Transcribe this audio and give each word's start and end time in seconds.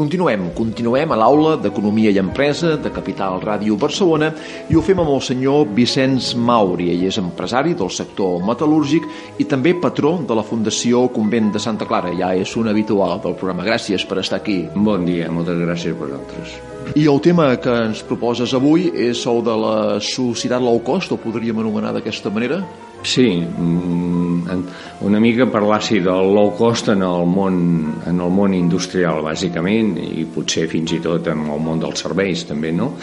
continuem, 0.00 0.46
continuem 0.56 1.12
a 1.12 1.16
l'aula 1.20 1.56
d'Economia 1.60 2.12
i 2.14 2.18
Empresa 2.22 2.72
de 2.80 2.88
Capital 2.94 3.36
Ràdio 3.42 3.76
Barcelona 3.80 4.30
i 4.72 4.78
ho 4.78 4.82
fem 4.84 5.02
amb 5.02 5.12
el 5.12 5.20
senyor 5.26 5.66
Vicenç 5.76 6.32
Mauri. 6.40 6.88
Ell 6.94 7.04
és 7.10 7.18
empresari 7.20 7.74
del 7.76 7.92
sector 7.92 8.40
metal·lúrgic 8.46 9.04
i 9.42 9.48
també 9.50 9.74
patró 9.76 10.14
de 10.24 10.38
la 10.38 10.46
Fundació 10.46 11.04
Convent 11.12 11.52
de 11.52 11.60
Santa 11.60 11.88
Clara. 11.90 12.14
Ja 12.16 12.32
és 12.32 12.56
un 12.56 12.72
habitual 12.72 13.20
del 13.20 13.36
programa. 13.36 13.66
Gràcies 13.68 14.06
per 14.08 14.22
estar 14.24 14.40
aquí. 14.40 14.62
Bon 14.74 15.04
dia, 15.04 15.28
moltes 15.28 15.60
gràcies 15.60 15.92
per 15.92 16.08
vosaltres. 16.08 16.56
I 16.96 17.04
el 17.06 17.20
tema 17.20 17.52
que 17.60 17.74
ens 17.90 18.00
proposes 18.02 18.54
avui 18.56 18.88
és 18.96 19.20
el 19.28 19.44
de 19.44 19.56
la 19.66 19.76
societat 20.00 20.64
low 20.64 20.80
cost, 20.86 21.12
o 21.12 21.20
podríem 21.20 21.60
anomenar 21.60 21.92
d'aquesta 21.94 22.32
manera? 22.32 22.62
Sí, 23.04 23.44
mm, 23.44 24.29
una 25.06 25.20
mica 25.20 25.46
parlar 25.50 25.82
sí, 25.82 26.00
del 26.00 26.32
low 26.34 26.54
cost 26.58 26.92
en 26.92 27.02
el, 27.06 27.26
món, 27.26 27.58
en 28.06 28.20
el 28.20 28.32
món 28.32 28.54
industrial, 28.54 29.22
bàsicament, 29.26 29.96
i 30.00 30.26
potser 30.30 30.68
fins 30.70 30.96
i 30.96 31.02
tot 31.04 31.28
en 31.32 31.44
el 31.48 31.60
món 31.60 31.82
dels 31.82 32.06
serveis, 32.06 32.46
també, 32.48 32.72
no? 32.76 32.94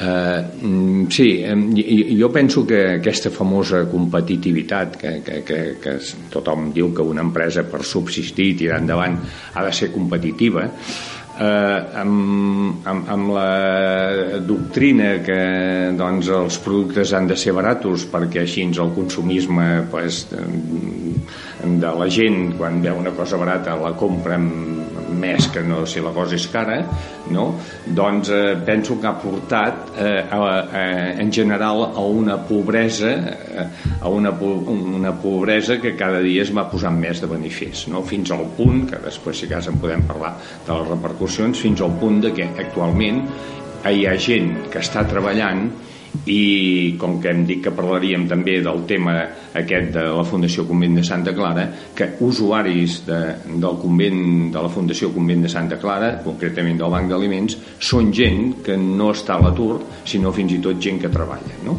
Uh, 0.00 1.04
sí, 1.12 1.44
jo 2.16 2.30
penso 2.32 2.62
que 2.64 2.78
aquesta 2.94 3.28
famosa 3.28 3.82
competitivitat 3.84 4.96
que, 4.96 5.10
que, 5.20 5.42
que, 5.44 5.58
que 5.76 5.92
tothom 6.32 6.70
diu 6.72 6.88
que 6.96 7.04
una 7.04 7.20
empresa 7.20 7.66
per 7.68 7.82
subsistir 7.84 8.46
i 8.54 8.54
tirar 8.62 8.78
endavant 8.80 9.18
ha 9.52 9.64
de 9.66 9.74
ser 9.76 9.90
competitiva 9.92 10.64
eh, 11.38 12.00
amb, 12.02 12.86
amb, 12.88 13.10
amb 13.14 13.32
la 13.34 14.40
doctrina 14.46 15.12
que 15.26 15.40
doncs, 15.98 16.32
els 16.40 16.58
productes 16.64 17.14
han 17.14 17.30
de 17.30 17.38
ser 17.38 17.54
baratos 17.56 18.06
perquè 18.10 18.44
així 18.44 18.66
el 18.70 18.94
consumisme 18.96 19.86
pues, 19.90 20.26
de 20.30 21.94
la 22.02 22.08
gent 22.08 22.54
quan 22.58 22.80
veu 22.82 22.98
una 22.98 23.12
cosa 23.16 23.38
barata 23.40 23.76
la 23.76 23.92
compra 23.98 24.38
més 25.10 25.48
que 25.52 25.62
no 25.66 25.82
si 25.88 26.02
la 26.04 26.12
cosa 26.16 26.36
és 26.38 26.46
cara 26.52 26.80
no? 27.34 27.46
doncs 27.86 28.30
eh, 28.34 28.54
penso 28.66 28.98
que 29.00 29.08
ha 29.10 29.14
portat 29.20 29.92
eh, 29.98 30.24
a, 30.30 30.40
a, 30.40 30.84
en 31.22 31.32
general 31.32 31.84
a 31.90 32.04
una 32.04 32.38
pobresa 32.48 33.12
eh, 33.12 33.66
a 34.00 34.08
una, 34.08 34.30
una 34.30 35.12
pobresa 35.20 35.80
que 35.80 35.96
cada 35.96 36.20
dia 36.24 36.44
es 36.46 36.54
va 36.56 36.68
posant 36.70 36.98
més 36.98 37.22
de 37.22 37.30
manifest 37.30 37.90
no? 37.92 38.04
fins 38.06 38.32
al 38.34 38.46
punt, 38.56 38.86
que 38.90 39.02
després 39.04 39.42
si 39.42 39.50
cas 39.50 39.68
en 39.70 39.78
podem 39.82 40.04
parlar 40.08 40.34
de 40.66 40.72
les 40.72 40.88
repercussions, 40.88 41.60
fins 41.60 41.82
al 41.84 41.96
punt 42.00 42.20
de 42.24 42.34
que 42.36 42.48
actualment 42.64 43.24
hi 43.88 44.04
ha 44.06 44.16
gent 44.20 44.52
que 44.72 44.82
està 44.82 45.06
treballant 45.08 45.68
i 46.26 46.96
com 46.98 47.18
que 47.22 47.30
hem 47.30 47.44
dit 47.46 47.60
que 47.64 47.72
parlaríem 47.74 48.26
també 48.28 48.58
del 48.64 48.82
tema 48.88 49.14
aquest 49.56 49.92
de 49.94 50.04
la 50.10 50.24
Fundació 50.26 50.66
Convent 50.68 50.98
de 50.98 51.04
Santa 51.06 51.34
Clara 51.36 51.66
que 51.96 52.10
usuaris 52.26 53.00
de, 53.06 53.20
del 53.46 53.78
convent 53.82 54.50
de 54.52 54.62
la 54.62 54.70
Fundació 54.72 55.12
Convent 55.14 55.46
de 55.46 55.52
Santa 55.52 55.78
Clara 55.80 56.16
concretament 56.24 56.80
del 56.80 56.92
Banc 56.92 57.10
d'Aliments 57.10 57.58
són 57.78 58.10
gent 58.12 58.56
que 58.66 58.76
no 58.80 59.12
està 59.14 59.38
a 59.38 59.44
l'atur 59.46 59.80
sinó 60.04 60.34
fins 60.34 60.56
i 60.58 60.62
tot 60.64 60.82
gent 60.82 61.00
que 61.02 61.12
treballa 61.14 61.62
no? 61.66 61.78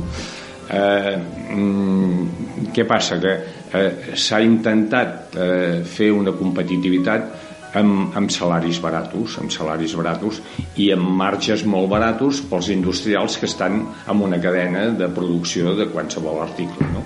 eh, 0.71 1.17
mm, 1.55 2.71
què 2.73 2.87
passa? 2.87 3.19
que 3.19 3.35
eh, 3.71 4.15
s'ha 4.15 4.41
intentat 4.43 5.35
eh, 5.35 5.81
fer 5.83 6.11
una 6.15 6.33
competitivitat 6.37 7.40
amb, 7.77 8.15
amb 8.17 8.31
salaris 8.31 8.79
baratos, 8.83 9.37
amb 9.41 9.51
salaris 9.53 9.95
baratos 9.97 10.41
i 10.81 10.91
amb 10.95 11.07
marges 11.21 11.63
molt 11.67 11.89
baratos 11.91 12.41
pels 12.49 12.71
industrials 12.73 13.37
que 13.39 13.47
estan 13.49 13.81
en 13.81 14.23
una 14.23 14.41
cadena 14.41 14.89
de 14.97 15.09
producció 15.13 15.75
de 15.77 15.87
qualsevol 15.91 16.41
article. 16.43 16.89
No? 16.93 17.05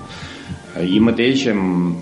Ahir 0.79 1.01
mateix, 1.05 1.47
amb, 1.53 1.99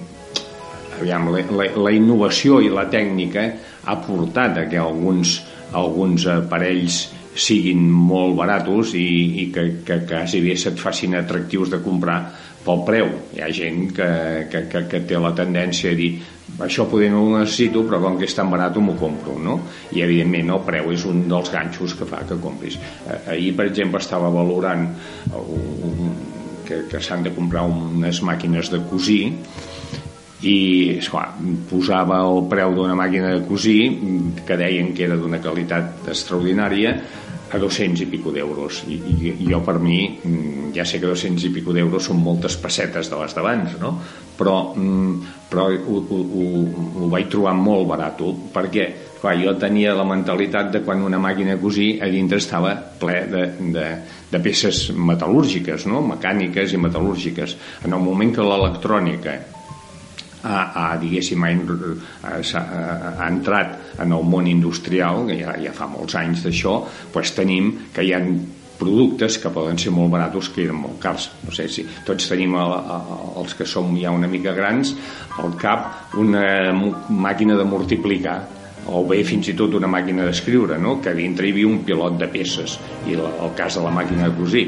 aviam, 1.00 1.29
la, 1.34 1.44
la, 1.51 1.68
la 1.88 1.96
innovació 1.96 2.62
i 2.63 2.72
la 2.74 2.88
tècnica 2.91 3.50
ha 3.84 4.00
portat 4.06 4.63
a 4.63 4.69
que 4.72 4.80
alguns, 4.80 5.41
alguns 5.75 6.28
aparells 6.31 7.03
siguin 7.34 7.88
molt 7.90 8.35
baratos 8.38 8.94
i, 8.94 9.07
i 9.41 9.47
que, 9.53 9.66
que 9.85 10.03
quasi 10.07 10.41
bé 10.44 10.56
se't 10.59 10.80
facin 10.80 11.18
atractius 11.18 11.72
de 11.74 11.81
comprar 11.81 12.19
pel 12.63 12.85
preu. 12.88 13.09
Hi 13.35 13.44
ha 13.44 13.50
gent 13.53 13.90
que, 13.96 14.09
que, 14.51 14.66
que, 14.72 14.85
que 14.91 15.03
té 15.09 15.19
la 15.19 15.34
tendència 15.35 15.91
a 15.91 16.00
dir 16.00 16.13
això 16.62 16.85
poder 16.90 17.09
no 17.09 17.24
ho 17.24 17.38
necessito 17.40 17.81
però 17.88 18.00
com 18.03 18.18
que 18.19 18.28
és 18.28 18.35
tan 18.38 18.51
barat 18.51 18.78
m'ho 18.78 18.94
compro 19.00 19.38
no? 19.41 19.56
i 19.96 20.03
evidentment 20.06 20.51
el 20.53 20.62
preu 20.68 20.91
és 20.94 21.06
un 21.09 21.24
dels 21.29 21.50
ganxos 21.50 21.96
que 21.97 22.06
fa 22.06 22.22
que 22.29 22.38
compris 22.41 22.78
eh, 22.78 23.19
ahir 23.34 23.56
per 23.57 23.66
exemple 23.72 24.01
estava 24.03 24.29
valorant 24.29 24.85
un, 25.34 26.13
que, 26.68 26.84
que 26.91 27.01
s'han 27.01 27.25
de 27.25 27.34
comprar 27.34 27.66
unes 27.66 28.22
màquines 28.22 28.69
de 28.69 28.84
cosir 28.90 29.24
i 30.44 30.97
esclar, 31.00 31.30
posava 31.69 32.19
el 32.28 32.41
preu 32.51 32.74
d'una 32.75 32.95
màquina 33.00 33.31
de 33.38 33.44
cosir 33.47 33.80
que 34.45 34.57
deien 34.59 34.91
que 34.94 35.06
era 35.07 35.16
d'una 35.16 35.40
qualitat 35.41 36.09
extraordinària 36.12 36.97
a 37.53 37.62
200 37.62 38.03
i 38.03 38.09
pico 38.09 38.34
d'euros 38.34 38.84
I, 38.90 38.97
i, 38.97 39.34
jo 39.46 39.62
per 39.66 39.78
mi 39.80 40.02
mm, 40.09 40.74
ja 40.75 40.86
sé 40.86 41.00
que 41.00 41.08
200 41.08 41.47
i 41.47 41.53
pico 41.53 41.74
d'euros 41.75 42.09
són 42.09 42.22
moltes 42.24 42.58
pessetes 42.58 43.12
de 43.12 43.22
les 43.22 43.38
d'abans 43.38 43.78
no? 43.81 43.96
però, 44.38 44.58
mm, 44.75 45.34
però 45.50 45.69
ho, 45.69 45.97
ho, 46.02 46.22
ho, 46.24 46.46
ho 47.06 47.09
vaig 47.13 47.30
trobar 47.31 47.56
molt 47.58 47.88
barat 47.94 48.22
perquè 48.53 48.88
clar, 49.24 49.38
jo 49.40 49.56
tenia 49.56 49.96
la 49.96 50.03
mentalitat 50.08 50.74
de 50.74 50.84
quan 50.84 51.06
una 51.06 51.22
màquina 51.22 51.56
cosir 51.62 51.96
a 52.03 52.09
dintre 52.12 52.42
estava 52.42 52.75
ple 53.00 53.22
de, 53.31 53.44
de, 53.72 53.88
de 54.34 54.42
peces 54.44 54.90
metal·lúrgiques, 54.92 55.88
no? 55.88 56.03
mecàniques 56.03 56.75
i 56.75 56.81
metal·lúrgiques. 56.81 57.56
En 57.88 57.96
el 57.96 58.03
moment 58.03 58.34
que 58.36 58.44
l'electrònica 58.44 59.38
ha, 60.44 60.58
ha, 60.76 60.88
diguéssim, 61.00 61.44
ha, 61.44 62.34
ha, 62.34 62.64
ha 63.18 63.30
entrat 63.30 64.00
en 64.04 64.12
el 64.12 64.28
món 64.28 64.48
industrial, 64.48 65.26
que 65.30 65.40
ja, 65.40 65.56
ja 65.64 65.74
fa 65.76 65.88
molts 65.92 66.18
anys 66.20 66.44
d'això, 66.46 66.80
doncs 67.14 67.34
tenim 67.38 67.72
que 67.96 68.06
hi 68.06 68.14
ha 68.14 68.22
productes 68.84 69.38
que 69.40 69.52
poden 69.54 69.78
ser 69.80 69.94
molt 69.96 70.12
baratos 70.12 70.50
que 70.52 70.66
eren 70.66 70.81
molt 70.81 71.00
cars. 71.02 71.30
No 71.46 71.54
sé 71.56 71.70
si 71.72 71.86
tots 72.06 72.28
tenim, 72.30 72.58
el, 72.59 72.74
els 73.40 73.56
que 73.56 73.68
som 73.70 73.94
ja 74.00 74.12
una 74.12 74.28
mica 74.28 74.56
grans, 74.58 74.96
al 75.40 75.56
cap 75.59 76.16
una 76.20 76.74
màquina 76.74 77.58
de 77.60 77.68
multiplicar 77.68 78.42
o 78.92 79.06
bé 79.08 79.22
fins 79.24 79.48
i 79.48 79.56
tot 79.56 79.78
una 79.78 79.88
màquina 79.88 80.25
d'escriure, 80.28 80.75
no? 80.81 80.98
que 81.00 81.14
dintre 81.16 81.48
hi 81.48 81.54
havia 81.56 81.70
un 81.70 81.84
pilot 81.88 82.18
de 82.20 82.28
peces 82.34 82.75
i 83.08 83.16
el 83.16 83.54
cas 83.56 83.78
de 83.80 83.86
la 83.86 83.94
màquina 83.96 84.28
de 84.28 84.36
cosir, 84.36 84.66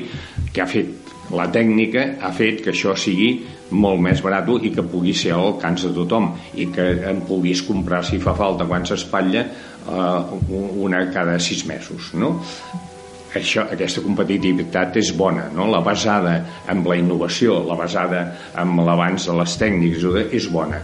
que 0.53 0.63
ha 0.63 0.69
fet 0.69 1.11
la 1.33 1.47
tècnica 1.49 2.05
ha 2.21 2.31
fet 2.35 2.61
que 2.61 2.71
això 2.71 2.93
sigui 2.97 3.29
molt 3.71 4.01
més 4.01 4.21
barat 4.21 4.49
i 4.61 4.71
que 4.73 4.83
pugui 4.85 5.13
ser 5.13 5.33
al 5.33 5.47
alcance 5.53 5.87
de 5.89 5.95
tothom 5.95 6.33
i 6.61 6.67
que 6.73 6.85
en 7.09 7.23
puguis 7.25 7.63
comprar 7.65 8.03
si 8.05 8.19
fa 8.21 8.35
falta 8.37 8.67
quan 8.69 8.85
s'espatlla 8.85 9.45
eh, 9.45 10.49
una 10.85 11.05
cada 11.13 11.39
sis 11.39 11.65
mesos 11.65 12.13
no? 12.13 12.35
això, 13.35 13.65
aquesta 13.71 14.03
competitivitat 14.05 14.99
és 15.01 15.11
bona, 15.17 15.49
no? 15.53 15.67
la 15.71 15.81
basada 15.83 16.35
en 16.71 16.83
la 16.87 16.97
innovació, 16.99 17.61
la 17.67 17.77
basada 17.79 18.25
en 18.61 18.75
l'avanç 18.85 19.29
de 19.29 19.37
les 19.41 19.57
tècniques 19.59 20.05
és 20.31 20.49
bona, 20.51 20.79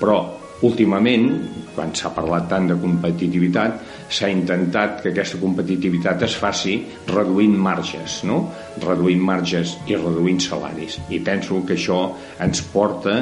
però 0.00 0.20
últimament, 0.66 1.28
quan 1.74 1.92
s'ha 1.96 2.12
parlat 2.12 2.48
tant 2.50 2.68
de 2.68 2.76
competitivitat, 2.80 3.89
s'ha 4.10 4.30
intentat 4.30 5.00
que 5.04 5.12
aquesta 5.12 5.38
competitivitat 5.40 6.24
es 6.26 6.34
faci 6.38 6.76
reduint 7.08 7.54
marges, 7.56 8.20
no? 8.26 8.42
reduint 8.82 9.22
marges 9.22 9.76
i 9.86 9.96
reduint 9.98 10.40
salaris. 10.42 10.98
I 11.10 11.22
penso 11.24 11.62
que 11.66 11.78
això 11.78 12.02
ens 12.42 12.62
porta, 12.72 13.16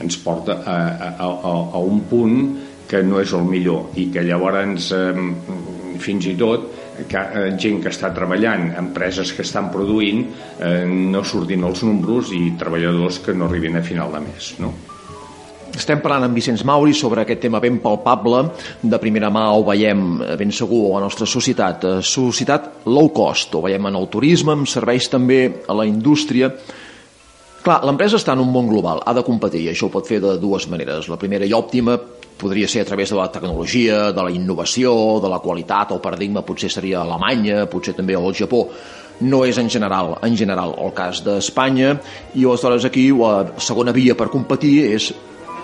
ens 0.00 0.18
porta 0.22 0.60
a, 0.62 0.78
a, 1.10 1.28
a, 1.28 1.54
a 1.74 1.82
un 1.82 2.04
punt 2.10 2.42
que 2.88 3.02
no 3.04 3.20
és 3.20 3.34
el 3.36 3.44
millor 3.44 3.98
i 4.00 4.08
que 4.14 4.24
llavors 4.24 4.92
eh, 4.96 5.12
fins 6.00 6.28
i 6.30 6.36
tot 6.40 6.70
que, 7.06 7.18
eh, 7.20 7.48
gent 7.60 7.82
que 7.82 7.92
està 7.92 8.10
treballant, 8.14 8.70
empreses 8.80 9.32
que 9.36 9.44
estan 9.46 9.70
produint, 9.74 10.24
eh, 10.58 10.84
no 10.86 11.22
surtin 11.24 11.64
els 11.68 11.82
números 11.86 12.32
i 12.34 12.54
treballadors 12.58 13.20
que 13.24 13.34
no 13.34 13.46
arribin 13.46 13.76
a 13.76 13.82
final 13.82 14.14
de 14.16 14.24
mes. 14.24 14.54
No? 14.58 14.72
Estem 15.78 16.00
parlant 16.02 16.26
amb 16.26 16.34
Vicenç 16.34 16.64
Mauri 16.66 16.90
sobre 16.96 17.22
aquest 17.22 17.44
tema 17.44 17.60
ben 17.62 17.76
palpable. 17.78 18.40
De 18.82 18.98
primera 18.98 19.28
mà 19.30 19.44
ho 19.54 19.62
veiem 19.62 20.18
ben 20.40 20.50
segur 20.50 20.88
a 20.88 20.96
la 20.96 21.04
nostra 21.06 21.28
societat. 21.30 21.84
Eh, 21.86 22.00
societat 22.02 22.88
low 22.90 23.12
cost, 23.14 23.54
ho 23.54 23.62
veiem 23.62 23.86
en 23.86 23.98
el 24.00 24.08
turisme, 24.10 24.56
en 24.58 24.66
serveis 24.66 25.06
també 25.12 25.40
a 25.68 25.76
la 25.78 25.86
indústria. 25.86 26.50
Clar, 27.62 27.78
l'empresa 27.86 28.18
està 28.18 28.34
en 28.34 28.42
un 28.42 28.50
món 28.50 28.66
global, 28.70 29.04
ha 29.06 29.14
de 29.14 29.22
competir, 29.26 29.62
i 29.66 29.70
això 29.70 29.86
ho 29.86 29.94
pot 29.94 30.06
fer 30.06 30.18
de 30.24 30.34
dues 30.42 30.66
maneres. 30.72 31.10
La 31.10 31.18
primera 31.20 31.46
i 31.46 31.54
òptima 31.54 31.94
podria 32.38 32.68
ser 32.70 32.82
a 32.82 32.88
través 32.88 33.10
de 33.10 33.18
la 33.18 33.28
tecnologia, 33.30 34.10
de 34.14 34.22
la 34.22 34.34
innovació, 34.34 34.92
de 35.22 35.30
la 35.30 35.40
qualitat, 35.42 35.94
el 35.94 36.02
paradigma 36.02 36.42
potser 36.46 36.70
seria 36.70 37.02
Alemanya, 37.02 37.66
potser 37.70 37.94
també 37.94 38.18
el 38.18 38.34
Japó, 38.34 38.64
no 39.20 39.44
és 39.44 39.58
en 39.58 39.70
general, 39.70 40.16
en 40.22 40.36
general 40.38 40.74
el 40.78 40.92
cas 40.94 41.22
d'Espanya 41.26 41.96
i 42.34 42.44
aleshores 42.44 42.86
aquí 42.86 43.08
la 43.10 43.50
segona 43.58 43.92
via 43.92 44.14
per 44.14 44.30
competir 44.30 44.76
és 44.92 45.10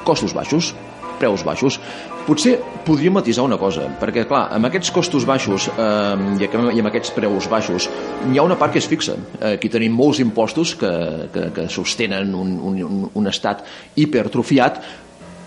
costos 0.07 0.35
baixos, 0.37 0.73
preus 1.19 1.45
baixos. 1.47 1.79
Potser 2.25 2.57
podria 2.87 3.13
matisar 3.13 3.45
una 3.45 3.59
cosa, 3.61 3.85
perquè, 4.01 4.25
clar, 4.29 4.47
amb 4.57 4.71
aquests 4.71 4.93
costos 4.95 5.27
baixos 5.29 5.69
eh, 5.69 6.41
i, 6.41 6.49
amb 6.81 6.89
aquests 6.89 7.13
preus 7.17 7.49
baixos 7.53 7.89
hi 8.31 8.41
ha 8.41 8.47
una 8.47 8.57
part 8.61 8.73
que 8.73 8.81
és 8.81 8.89
fixa. 8.89 9.17
Aquí 9.53 9.69
tenim 9.73 9.93
molts 9.93 10.23
impostos 10.25 10.73
que, 10.81 10.93
que, 11.35 11.49
que 11.57 11.69
sostenen 11.73 12.33
un, 12.35 12.57
un, 12.73 13.09
un 13.13 13.33
estat 13.33 13.65
hipertrofiat, 14.01 14.81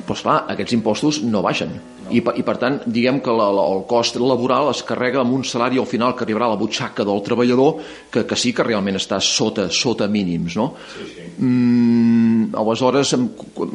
però 0.07 0.15
esclar, 0.15 0.41
aquests 0.53 0.77
impostos 0.77 1.21
no 1.25 1.41
baixen. 1.43 1.73
I, 2.07 2.21
i 2.39 2.43
per 2.47 2.55
tant, 2.61 2.77
diguem 2.87 3.19
que 3.23 3.33
la, 3.35 3.49
la, 3.51 3.65
el 3.73 3.81
cost 3.89 4.15
laboral 4.21 4.69
es 4.71 4.79
carrega 4.87 5.19
amb 5.23 5.35
un 5.35 5.43
salari 5.43 5.81
al 5.81 5.89
final 5.89 6.13
que 6.15 6.23
arribarà 6.23 6.47
a 6.47 6.53
la 6.53 6.59
butxaca 6.59 7.03
del 7.07 7.19
treballador 7.25 7.81
que, 8.13 8.23
que 8.29 8.37
sí 8.39 8.53
que 8.55 8.63
realment 8.63 8.95
està 8.99 9.19
sota, 9.23 9.67
sota 9.73 10.07
mínims, 10.07 10.55
no? 10.55 10.69
Sí, 10.93 11.09
sí. 11.11 11.25
Mm, 11.43 12.36
aleshores, 12.53 13.13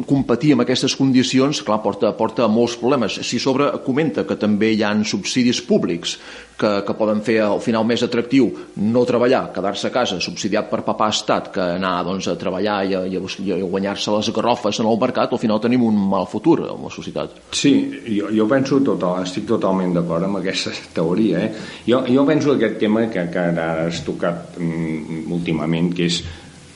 competir 0.09 0.55
amb 0.55 0.65
aquestes 0.65 0.95
condicions, 0.99 1.63
clar, 1.67 1.81
porta, 1.85 2.13
porta 2.19 2.49
molts 2.49 2.77
problemes. 2.81 3.19
Si 3.27 3.41
sobre 3.43 3.71
comenta 3.85 4.27
que 4.29 4.39
també 4.41 4.73
hi 4.73 4.83
han 4.87 5.05
subsidis 5.09 5.63
públics 5.67 6.17
que, 6.59 6.71
que 6.87 6.95
poden 6.97 7.23
fer 7.27 7.39
al 7.45 7.61
final 7.65 7.87
més 7.89 8.05
atractiu 8.05 8.51
no 8.85 9.05
treballar, 9.09 9.49
quedar-se 9.55 9.89
a 9.89 9.95
casa 9.95 10.21
subsidiat 10.23 10.69
per 10.71 10.83
papà 10.87 11.09
estat 11.13 11.51
que 11.55 11.65
anar 11.79 11.95
doncs, 12.07 12.29
a 12.31 12.37
treballar 12.39 12.79
i 12.87 12.95
a, 12.97 13.03
i 13.09 13.19
a, 13.19 13.23
i 13.57 13.63
guanyar-se 13.63 14.15
les 14.15 14.31
garrofes 14.37 14.83
en 14.83 14.91
el 14.91 15.01
mercat, 15.01 15.33
al 15.33 15.43
final 15.43 15.63
tenim 15.63 15.87
un 15.89 15.99
mal 16.13 16.29
futur 16.31 16.61
en 16.69 16.87
la 16.87 16.93
societat. 16.93 17.41
Sí, 17.57 17.75
jo, 18.07 18.31
jo 18.35 18.47
penso 18.51 18.81
total, 18.85 19.25
estic 19.27 19.49
totalment 19.49 19.97
d'acord 19.97 20.29
amb 20.29 20.43
aquesta 20.43 20.75
teoria. 20.95 21.47
Eh? 21.47 21.67
Jo, 21.89 22.05
jo 22.09 22.27
penso 22.29 22.55
aquest 22.55 22.79
tema 22.83 23.09
que, 23.13 23.27
que 23.33 23.49
ara 23.53 23.69
has 23.89 24.03
tocat 24.07 24.59
mm, 24.61 25.27
últimament, 25.33 25.93
que 25.97 26.09
és 26.11 26.23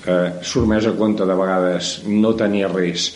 eh, 0.06 0.28
surt 0.42 0.70
més 0.70 0.86
a 0.86 0.94
compte 0.98 1.26
de 1.26 1.38
vegades 1.38 1.96
no 2.06 2.34
tenir 2.38 2.66
res 2.72 3.10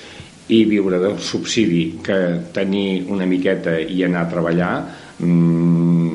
i 0.51 0.65
viure 0.67 0.99
del 0.99 1.19
subsidi 1.23 1.85
que 2.03 2.19
tenir 2.55 3.07
una 3.09 3.27
miqueta 3.27 3.79
i 3.79 4.03
anar 4.03 4.27
a 4.27 4.31
treballar 4.33 4.73
mm, 5.23 6.11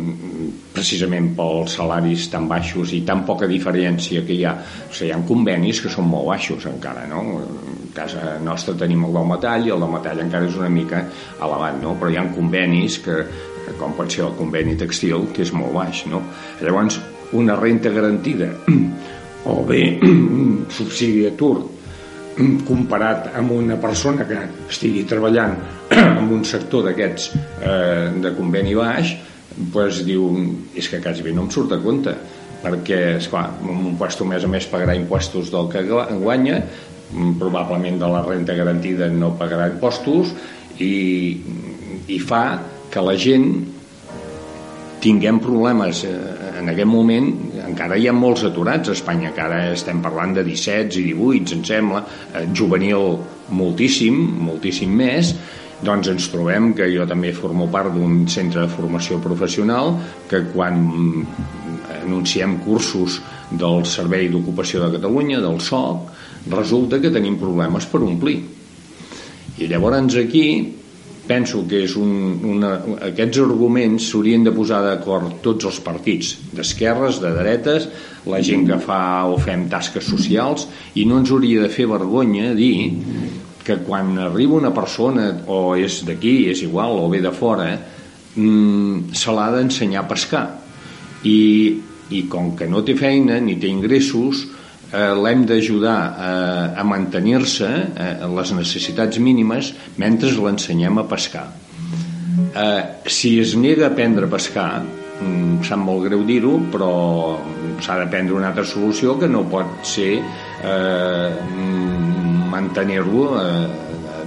precisament 0.75 1.31
pels 1.37 1.77
salaris 1.79 2.27
tan 2.33 2.49
baixos 2.51 2.91
i 2.93 3.01
tan 3.07 3.23
poca 3.27 3.47
diferència 3.47 4.25
que 4.27 4.35
hi 4.35 4.43
ha. 4.43 4.53
O 4.89 4.91
sigui, 4.91 5.09
hi 5.09 5.15
ha 5.15 5.21
convenis 5.29 5.79
que 5.81 5.91
són 5.93 6.09
molt 6.11 6.27
baixos 6.33 6.67
encara, 6.67 7.05
no? 7.07 7.23
A 7.39 7.89
casa 7.95 8.35
nostra 8.43 8.75
tenim 8.75 9.05
el 9.07 9.15
del 9.15 9.29
metall 9.29 9.69
i 9.69 9.71
el 9.71 9.83
del 9.85 9.93
metall 9.93 10.23
encara 10.25 10.49
és 10.49 10.57
una 10.59 10.69
mica 10.69 11.05
elevat, 11.39 11.79
no? 11.81 11.95
Però 12.01 12.11
hi 12.11 12.19
ha 12.19 12.27
convenis 12.35 12.99
que, 13.05 13.21
com 13.79 13.95
pot 13.95 14.11
ser 14.11 14.25
el 14.27 14.35
conveni 14.35 14.75
textil, 14.79 15.29
que 15.31 15.45
és 15.47 15.53
molt 15.55 15.71
baix, 15.77 16.03
no? 16.11 16.25
Llavors, 16.59 16.99
una 17.39 17.55
renta 17.55 17.89
garantida 17.95 18.51
o 19.45 19.61
bé 19.67 19.97
un 20.03 20.65
subsidi 20.77 21.25
d'atur 21.25 21.55
comparat 22.69 23.31
amb 23.37 23.53
una 23.55 23.77
persona 23.81 24.27
que 24.27 24.39
estigui 24.69 25.05
treballant 25.09 25.55
en 25.95 26.31
un 26.33 26.43
sector 26.47 26.87
d'aquests 26.89 27.29
eh, 27.35 28.09
de 28.21 28.33
conveni 28.37 28.75
baix 28.77 29.15
pues, 29.71 30.01
diu, 30.07 30.27
és 30.75 30.89
que 30.91 30.99
quasi 31.03 31.23
bé 31.23 31.31
no 31.35 31.45
em 31.45 31.53
surt 31.53 31.75
a 31.75 31.79
compte 31.83 32.15
perquè, 32.65 33.19
esclar, 33.19 33.47
un 33.61 33.93
puesto 33.99 34.25
més 34.25 34.43
a 34.43 34.49
més 34.49 34.65
pagarà 34.71 34.95
impostos 34.97 35.51
del 35.53 35.69
que 35.69 35.85
guanya 35.85 36.63
probablement 37.39 37.99
de 38.01 38.09
la 38.09 38.23
renta 38.25 38.55
garantida 38.57 39.07
no 39.13 39.35
pagarà 39.39 39.69
impostos 39.69 40.33
i, 40.81 41.37
i 42.09 42.17
fa 42.19 42.45
que 42.91 43.03
la 43.03 43.15
gent 43.19 43.51
tinguem 45.05 45.39
problemes 45.43 46.01
eh, 46.07 46.15
en 46.59 46.71
aquest 46.71 46.89
moment 46.89 47.29
encara 47.65 47.97
hi 47.99 48.07
ha 48.09 48.15
molts 48.15 48.45
aturats 48.47 48.89
a 48.89 48.95
Espanya 48.97 49.29
encara 49.31 49.61
estem 49.75 50.01
parlant 50.05 50.33
de 50.39 50.45
17 50.47 50.97
i 51.01 51.11
18 51.13 51.59
em 51.59 51.61
sembla, 51.67 52.01
eh, 52.33 52.47
juvenil 52.53 53.19
moltíssim, 53.53 54.17
moltíssim 54.47 54.97
més 54.97 55.35
doncs 55.85 56.09
ens 56.09 56.29
trobem 56.31 56.71
que 56.73 56.87
jo 56.89 57.05
també 57.05 57.33
formo 57.35 57.67
part 57.71 57.93
d'un 57.93 58.23
centre 58.31 58.63
de 58.63 58.71
formació 58.71 59.19
professional 59.21 59.93
que 60.31 60.41
quan 60.53 60.81
anunciem 62.01 62.57
cursos 62.63 63.19
del 63.51 63.83
Servei 63.85 64.29
d'Ocupació 64.31 64.85
de 64.85 64.95
Catalunya, 64.97 65.41
del 65.43 65.59
SOC, 65.61 66.09
resulta 66.53 67.01
que 67.01 67.11
tenim 67.13 67.37
problemes 67.41 67.85
per 67.89 68.01
omplir. 68.05 68.39
I 69.59 69.69
llavors 69.71 70.17
aquí 70.19 70.45
penso 71.27 71.63
que 71.67 71.83
és 71.85 71.95
un, 71.99 72.11
una, 72.55 72.75
aquests 73.09 73.41
arguments 73.43 74.09
s'haurien 74.11 74.45
de 74.45 74.53
posar 74.55 74.81
d'acord 74.85 75.39
tots 75.45 75.67
els 75.69 75.79
partits, 75.83 76.35
d'esquerres, 76.55 77.19
de 77.23 77.31
dretes, 77.35 77.87
la 78.29 78.41
gent 78.45 78.65
que 78.69 78.77
fa 78.81 78.99
o 79.29 79.39
fem 79.41 79.67
tasques 79.69 80.05
socials, 80.09 80.67
i 80.95 81.05
no 81.09 81.19
ens 81.21 81.33
hauria 81.33 81.65
de 81.65 81.71
fer 81.73 81.87
vergonya 81.89 82.53
dir 82.57 82.91
que 83.65 83.79
quan 83.81 84.13
arriba 84.21 84.59
una 84.59 84.73
persona, 84.73 85.31
o 85.49 85.73
és 85.75 86.03
d'aquí, 86.05 86.45
és 86.51 86.61
igual, 86.65 86.99
o 87.01 87.09
ve 87.09 87.23
de 87.25 87.33
fora, 87.33 87.71
mmm, 88.35 89.15
se 89.17 89.33
l'ha 89.33 89.49
d'ensenyar 89.55 90.03
a 90.03 90.09
pescar. 90.09 90.45
I, 91.25 91.39
I 92.13 92.27
com 92.29 92.53
que 92.57 92.69
no 92.69 92.83
té 92.85 92.93
feina 92.97 93.39
ni 93.41 93.57
té 93.57 93.71
ingressos, 93.71 94.45
l'hem 94.93 95.45
d'ajudar 95.49 95.97
a, 95.97 96.31
a 96.77 96.83
mantenir-se 96.87 97.67
eh, 97.67 98.11
les 98.37 98.51
necessitats 98.55 99.19
mínimes 99.19 99.73
mentre 100.01 100.31
l'ensenyem 100.35 101.01
a 101.01 101.07
pescar. 101.09 101.47
Eh, 102.55 102.83
si 103.11 103.35
es 103.41 103.55
nega 103.59 103.89
a 103.89 103.91
aprendre 103.91 104.29
a 104.29 104.31
pescar, 104.31 104.83
mm, 104.83 105.63
sap 105.67 105.81
molt 105.81 106.05
greu 106.07 106.23
dir-ho, 106.27 106.57
però 106.71 106.93
s'ha 107.83 107.97
de 107.99 108.07
prendre 108.11 108.37
una 108.37 108.53
altra 108.53 108.63
solució 108.63 109.17
que 109.19 109.27
no 109.27 109.43
pot 109.51 109.83
ser 109.83 110.13
eh, 110.21 111.31
mantenir-lo 112.51 113.25
eh, 113.41 113.65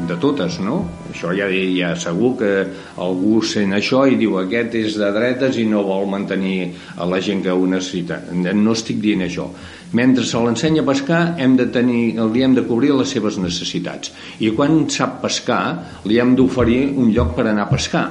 de 0.08 0.16
totes, 0.20 0.60
no? 0.60 0.82
Això 1.12 1.32
ja, 1.37 1.49
ja 1.49 1.94
segur 1.96 2.34
que 2.40 2.52
algú 3.00 3.40
sent 3.46 3.72
això 3.76 4.05
i 4.08 4.19
diu 4.20 4.38
aquest 4.40 4.76
és 4.78 4.99
de 5.00 5.10
dretes 5.14 5.58
i 5.58 5.66
no 5.69 5.84
vol 5.87 6.08
mantenir 6.10 6.72
a 6.96 7.08
la 7.08 7.20
gent 7.25 7.43
que 7.44 7.55
ho 7.55 7.66
necessita. 7.66 8.20
No 8.32 8.76
estic 8.76 9.00
dient 9.02 9.25
això. 9.26 9.49
Mentre 9.96 10.25
se 10.28 10.40
l'ensenya 10.44 10.84
a 10.84 10.88
pescar 10.88 11.22
hem 11.40 11.56
de 11.56 11.69
tenir, 11.72 12.19
li 12.32 12.43
hem 12.44 12.56
de 12.58 12.66
cobrir 12.69 12.93
les 12.96 13.14
seves 13.16 13.38
necessitats. 13.40 14.12
I 14.44 14.52
quan 14.56 14.82
sap 14.93 15.22
pescar 15.22 15.62
li 16.05 16.20
hem 16.20 16.37
d'oferir 16.37 16.90
un 16.93 17.14
lloc 17.14 17.32
per 17.38 17.46
anar 17.49 17.69
a 17.69 17.72
pescar. 17.72 18.08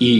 I 0.00 0.12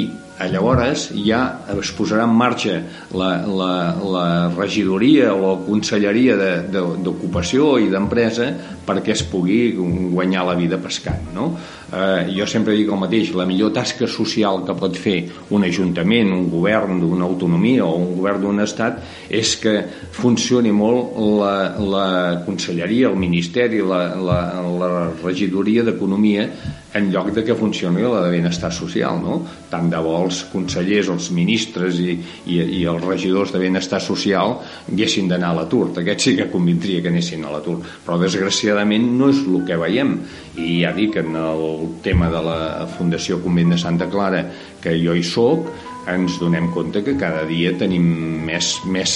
llavors 0.48 1.10
ja 1.26 1.40
es 1.74 1.90
posarà 1.96 2.24
en 2.24 2.32
marxa 2.36 2.78
la, 3.12 3.30
la, 3.44 3.72
la 4.00 4.26
regidoria 4.54 5.34
o 5.34 5.40
la 5.42 5.56
conselleria 5.66 6.36
d'ocupació 6.72 7.74
i 7.82 7.90
d'empresa 7.92 8.48
perquè 8.86 9.12
es 9.12 9.24
pugui 9.28 9.74
guanyar 9.76 10.46
la 10.48 10.56
vida 10.56 10.80
pescant 10.80 11.34
no? 11.34 11.50
Eh, 11.92 12.30
jo 12.36 12.46
sempre 12.46 12.76
dic 12.78 12.90
el 12.90 13.00
mateix 13.00 13.32
la 13.36 13.46
millor 13.48 13.72
tasca 13.74 14.08
social 14.10 14.62
que 14.66 14.76
pot 14.78 14.96
fer 14.98 15.18
un 15.54 15.64
ajuntament, 15.66 16.32
un 16.34 16.48
govern 16.52 17.00
d'una 17.02 17.26
autonomia 17.26 17.86
o 17.86 17.96
un 17.98 18.14
govern 18.18 18.46
d'un 18.46 18.64
estat 18.64 19.00
és 19.28 19.54
que 19.62 19.76
funcioni 20.16 20.72
molt 20.72 21.16
la, 21.40 21.54
la 21.78 22.08
conselleria, 22.46 23.10
el 23.10 23.18
ministeri 23.18 23.82
la, 23.82 24.02
la, 24.16 24.40
la 24.80 24.92
regidoria 25.22 25.86
d'economia 25.86 26.48
en 26.92 27.10
lloc 27.12 27.30
de 27.30 27.44
que 27.44 27.54
funcioni 27.54 28.02
la 28.02 28.24
de 28.24 28.30
benestar 28.34 28.72
social 28.74 29.20
no? 29.22 29.40
tant 29.70 29.90
de 29.90 29.98
bo 30.02 30.16
els 30.24 30.42
consellers, 30.50 31.10
els 31.12 31.30
ministres 31.34 32.00
i, 32.02 32.16
i, 32.50 32.58
i 32.80 32.84
els 32.90 33.04
regidors 33.04 33.52
de 33.54 33.60
benestar 33.62 34.00
social 34.02 34.56
haguessin 34.90 35.30
d'anar 35.30 35.52
a 35.54 35.60
l'atur 35.60 35.90
aquests 36.02 36.26
sí 36.26 36.36
que 36.38 36.50
convindria 36.50 37.02
que 37.02 37.12
anessin 37.12 37.46
a 37.46 37.54
l'atur 37.54 37.78
però 38.06 38.18
desgraciadament 38.18 39.06
no 39.18 39.30
és 39.30 39.42
el 39.46 39.62
que 39.68 39.78
veiem 39.78 40.16
i 40.58 40.80
ja 40.82 40.92
dic 40.96 41.20
en 41.22 41.38
el 41.38 41.79
tema 42.04 42.30
de 42.32 42.42
la 42.44 42.58
Fundació 42.96 43.40
Convent 43.44 43.74
de 43.74 43.78
Santa 43.80 44.08
Clara 44.10 44.44
que 44.82 44.96
jo 45.00 45.14
hi 45.16 45.24
sóc 45.26 45.70
ens 46.10 46.38
donem 46.40 46.70
compte 46.74 47.02
que 47.04 47.16
cada 47.20 47.44
dia 47.48 47.72
tenim 47.78 48.04
més, 48.46 48.72
més 48.88 49.14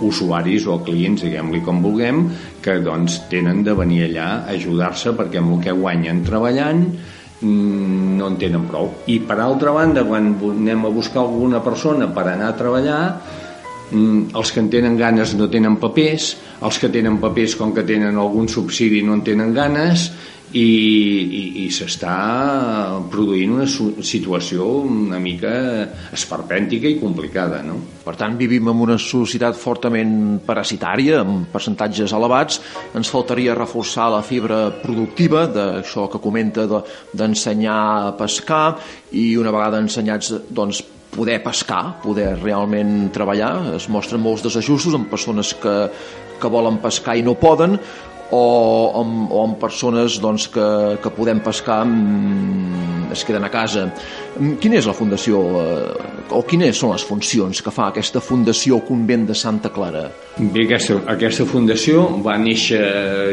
usuaris 0.00 0.66
o 0.66 0.78
clients, 0.84 1.22
diguem-li 1.24 1.60
com 1.64 1.82
vulguem, 1.84 2.24
que 2.64 2.78
doncs 2.84 3.20
tenen 3.32 3.62
de 3.66 3.74
venir 3.76 4.04
allà 4.08 4.28
a 4.40 4.54
ajudar-se 4.56 5.14
perquè 5.16 5.40
amb 5.40 5.56
el 5.56 5.64
que 5.66 5.76
guanyen 5.76 6.24
treballant 6.26 6.82
mm, 7.40 8.16
no 8.16 8.30
en 8.32 8.40
tenen 8.40 8.66
prou. 8.70 8.90
I 9.12 9.20
per 9.28 9.38
altra 9.44 9.74
banda, 9.76 10.04
quan 10.08 10.34
anem 10.50 10.88
a 10.88 10.94
buscar 10.94 11.24
alguna 11.24 11.62
persona 11.64 12.10
per 12.16 12.26
anar 12.32 12.50
a 12.50 12.58
treballar, 12.58 13.02
mm, 13.92 14.32
els 14.40 14.52
que 14.52 14.64
en 14.64 14.72
tenen 14.72 14.98
ganes 15.00 15.36
no 15.36 15.50
tenen 15.52 15.78
papers, 15.82 16.34
els 16.64 16.80
que 16.80 16.92
tenen 16.92 17.20
papers 17.20 17.56
com 17.60 17.74
que 17.76 17.86
tenen 17.86 18.18
algun 18.18 18.48
subsidi 18.48 19.04
no 19.04 19.16
en 19.18 19.24
tenen 19.26 19.54
ganes 19.56 20.10
i, 20.52 20.62
i, 20.62 21.42
i 21.64 21.66
s'està 21.70 22.14
produint 23.10 23.52
una 23.54 23.66
situació 23.68 24.66
una 24.82 25.20
mica 25.22 25.52
esperpèntica 26.14 26.90
i 26.90 26.98
complicada. 26.98 27.60
No? 27.66 27.78
Per 28.04 28.16
tant, 28.18 28.36
vivim 28.40 28.70
en 28.72 28.82
una 28.82 28.98
societat 28.98 29.58
fortament 29.58 30.40
parasitària, 30.46 31.20
amb 31.22 31.50
percentatges 31.52 32.14
elevats. 32.16 32.60
Ens 32.98 33.10
faltaria 33.12 33.54
reforçar 33.58 34.08
la 34.10 34.22
fibra 34.26 34.62
productiva, 34.82 35.46
d'això 35.50 36.08
que 36.10 36.22
comenta 36.22 36.66
d'ensenyar 36.66 37.82
de, 38.02 38.08
a 38.10 38.16
pescar, 38.18 38.64
i 39.14 39.34
una 39.38 39.54
vegada 39.54 39.82
ensenyats, 39.82 40.34
doncs, 40.50 40.82
poder 41.10 41.40
pescar, 41.42 42.00
poder 42.02 42.36
realment 42.38 43.10
treballar. 43.14 43.74
Es 43.76 43.88
mostren 43.90 44.22
molts 44.22 44.44
desajustos 44.46 44.94
amb 44.94 45.10
persones 45.10 45.54
que, 45.58 45.74
que 46.40 46.50
volen 46.50 46.78
pescar 46.82 47.16
i 47.18 47.24
no 47.26 47.34
poden, 47.38 47.76
o 48.30 48.44
amb, 49.00 49.30
o 49.32 49.44
amb 49.44 49.58
persones 49.60 50.20
doncs, 50.22 50.48
que, 50.54 50.66
que 51.02 51.12
podem 51.14 51.42
pescar 51.42 51.82
mmm, 51.84 53.10
es 53.10 53.24
queden 53.24 53.44
a 53.44 53.50
casa. 53.50 53.88
Mm, 54.38 54.56
quina 54.62 54.78
és 54.78 54.86
la 54.86 54.94
fundació 54.94 55.40
eh, 55.60 56.10
o 56.30 56.42
quines 56.46 56.78
són 56.78 56.94
les 56.94 57.04
funcions 57.06 57.62
que 57.62 57.72
fa 57.74 57.88
aquesta 57.90 58.22
Fundació 58.22 58.80
Convent 58.86 59.26
de 59.28 59.34
Santa 59.34 59.72
Clara? 59.74 60.04
Bé, 60.38 60.64
aquesta, 60.64 61.00
aquesta 61.10 61.46
fundació 61.48 62.06
va 62.24 62.36
néixer 62.40 62.80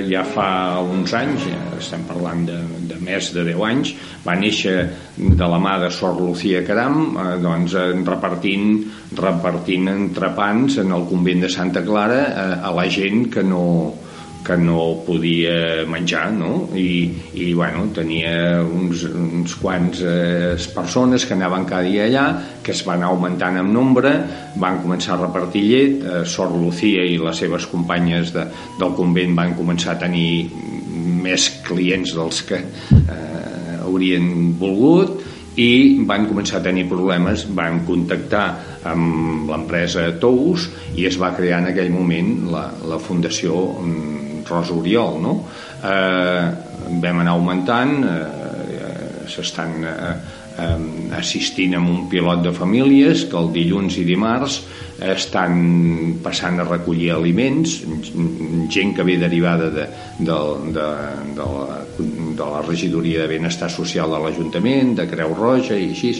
ja 0.09 0.23
fa 0.27 0.49
uns 0.81 1.13
anys, 1.17 1.45
ja 1.45 1.61
estem 1.77 2.07
parlant 2.09 2.45
de, 2.47 2.57
de 2.89 2.97
més 3.03 3.29
de 3.35 3.45
10 3.51 3.61
anys, 3.69 3.93
va 4.25 4.35
néixer 4.39 4.75
de 5.17 5.51
la 5.53 5.61
mà 5.61 5.77
de 5.83 5.91
Sor 5.93 6.17
Lucía 6.19 6.63
Caram, 6.67 6.99
eh, 7.13 7.29
doncs, 7.43 7.77
eh, 7.77 7.93
repartint, 8.07 8.81
repartint 9.17 9.93
entrepans 9.93 10.81
en 10.81 10.93
el 10.97 11.05
convent 11.09 11.45
de 11.45 11.53
Santa 11.53 11.85
Clara 11.85 12.21
eh, 12.27 12.51
a 12.65 12.73
la 12.73 12.89
gent 12.89 13.27
que 13.33 13.45
no, 13.45 13.63
que 14.47 14.55
no 14.57 15.03
podia 15.03 15.83
menjar, 15.89 16.31
no? 16.31 16.69
I, 16.79 17.11
i 17.35 17.51
bueno, 17.57 17.87
tenia 17.95 18.63
uns, 18.63 19.03
uns 19.11 19.57
quants 19.59 20.01
eh, 20.07 20.55
persones 20.75 21.27
que 21.27 21.35
anaven 21.35 21.67
cada 21.67 21.83
dia 21.87 22.07
allà, 22.07 22.25
que 22.63 22.71
es 22.71 22.83
van 22.87 23.03
augmentant 23.03 23.59
en 23.59 23.73
nombre, 23.75 24.13
van 24.55 24.79
començar 24.83 25.17
a 25.17 25.21
repartir 25.25 25.65
llet, 25.67 25.99
eh, 25.99 26.23
Sor 26.25 26.55
Lucía 26.55 27.03
i 27.03 27.19
les 27.19 27.43
seves 27.43 27.67
companyes 27.71 28.31
de, 28.35 28.47
del 28.79 28.95
convent 28.95 29.35
van 29.37 29.55
començar 29.57 29.97
a 29.97 30.01
tenir 30.07 30.47
més 31.27 31.49
clients 31.67 32.13
dels 32.15 32.43
que 32.47 32.61
eh, 32.63 33.79
haurien 33.83 34.53
volgut 34.59 35.25
i 35.57 35.97
van 36.05 36.27
començar 36.29 36.59
a 36.59 36.65
tenir 36.67 36.85
problemes, 36.89 37.47
van 37.57 37.81
contactar 37.87 38.45
amb 38.87 39.49
l'empresa 39.49 40.05
Tous 40.21 40.67
i 40.95 41.07
es 41.09 41.17
va 41.17 41.33
crear 41.35 41.63
en 41.63 41.71
aquell 41.71 41.89
moment 41.93 42.45
la, 42.53 42.67
la 42.85 43.01
Fundació 43.01 43.63
mm, 43.81 44.26
Rosa 44.49 44.75
Oriol, 44.75 45.21
no? 45.21 45.37
Eh, 45.83 46.47
vam 47.03 47.23
anar 47.23 47.35
augmentant, 47.37 47.95
eh, 48.03 49.25
s'estan 49.27 49.77
eh, 49.83 50.15
assistint 51.17 51.75
amb 51.77 51.91
un 51.91 52.07
pilot 52.09 52.41
de 52.47 52.53
famílies 52.55 53.27
que 53.29 53.37
el 53.37 53.51
dilluns 53.53 53.99
i 54.01 54.05
dimarts 54.07 54.61
estan 55.05 56.17
passant 56.23 56.57
a 56.59 56.65
recollir 56.65 57.11
aliments, 57.13 57.75
gent 58.73 58.95
que 58.97 59.05
ve 59.05 59.17
derivada 59.21 59.69
de, 59.69 59.85
de, 60.17 60.37
de, 60.73 60.87
de, 61.37 61.45
la, 61.45 61.77
de 61.99 62.47
la 62.55 62.63
regidoria 62.65 63.21
de 63.21 63.35
benestar 63.35 63.69
social 63.69 64.09
de 64.15 64.23
l'Ajuntament, 64.23 64.95
de 64.97 65.05
Creu 65.11 65.35
Roja 65.37 65.77
i 65.77 65.91
així, 65.91 66.15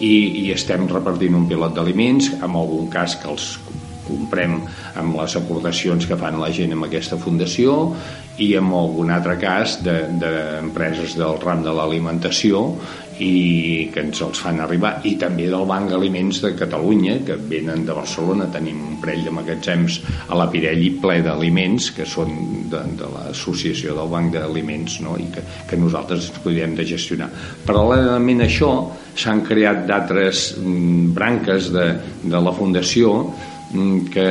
i, 0.00 0.14
i 0.46 0.48
estem 0.56 0.88
repartint 0.88 1.36
un 1.36 1.44
pilot 1.50 1.76
d'aliments, 1.76 2.32
en 2.40 2.56
algun 2.56 2.88
cas 2.92 3.18
que 3.20 3.28
els 3.28 3.52
comprem 4.12 4.60
amb 5.00 5.16
les 5.18 5.36
aportacions 5.40 6.06
que 6.08 6.18
fan 6.20 6.40
la 6.40 6.52
gent 6.54 6.76
amb 6.76 6.88
aquesta 6.88 7.18
fundació 7.20 7.78
i 8.40 8.52
en 8.56 8.70
algun 8.72 9.12
altre 9.12 9.36
cas 9.40 9.78
d'empreses 9.84 11.16
de, 11.16 11.24
del 11.24 11.40
ram 11.42 11.64
de 11.64 11.72
l'alimentació 11.76 12.68
i 13.22 13.90
que 13.92 14.02
ens 14.02 14.22
els 14.24 14.40
fan 14.42 14.60
arribar. 14.62 14.94
I 15.06 15.14
també 15.20 15.46
del 15.50 15.66
Banc 15.68 15.92
Aliments 15.94 16.40
de 16.42 16.52
Catalunya 16.58 17.18
que 17.26 17.36
venen 17.36 17.84
de 17.86 17.94
Barcelona. 17.96 18.48
Tenim 18.52 18.80
un 18.88 18.96
parell 19.02 19.26
de 19.26 19.34
magatzems 19.34 19.98
a 20.28 20.38
la 20.38 20.48
Pirelli 20.50 20.90
ple 21.02 21.20
d'aliments 21.24 21.90
que 21.96 22.06
són 22.08 22.34
de, 22.72 22.82
de 22.98 23.10
l'associació 23.12 23.96
del 23.98 24.10
Banc 24.12 24.32
d'Aliments 24.34 24.98
no? 25.04 25.16
i 25.20 25.28
que, 25.34 25.44
que 25.68 25.78
nosaltres 25.78 26.30
ens 26.30 26.42
podríem 26.42 26.76
de 26.78 26.88
gestionar. 26.88 27.30
Paral·lelament 27.68 28.42
a 28.42 28.48
això 28.48 28.72
s'han 29.14 29.44
creat 29.46 29.84
d'altres 29.88 30.52
mm, 30.58 31.12
branques 31.16 31.72
de, 31.74 31.88
de 32.24 32.42
la 32.42 32.54
Fundació 32.56 33.16
que, 34.12 34.28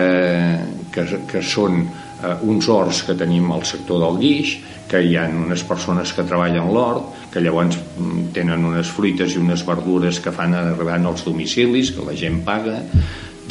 que, 0.94 1.06
que 1.30 1.42
són 1.42 1.82
eh, 1.82 2.36
uns 2.46 2.70
horts 2.70 3.02
que 3.08 3.18
tenim 3.18 3.50
al 3.52 3.66
sector 3.66 4.02
del 4.04 4.20
guix, 4.22 4.58
que 4.92 5.02
hi 5.02 5.16
ha 5.18 5.26
unes 5.32 5.64
persones 5.64 6.12
que 6.14 6.26
treballen 6.28 6.70
l'hort, 6.74 7.16
que 7.32 7.42
llavors 7.44 7.78
mm, 7.80 8.30
tenen 8.36 8.66
unes 8.68 8.92
fruites 8.92 9.36
i 9.36 9.42
unes 9.42 9.64
verdures 9.68 10.20
que 10.20 10.34
fan 10.36 10.54
arribar 10.58 11.00
als 11.00 11.26
domicilis, 11.26 11.94
que 11.96 12.06
la 12.06 12.16
gent 12.18 12.42
paga, 12.48 12.82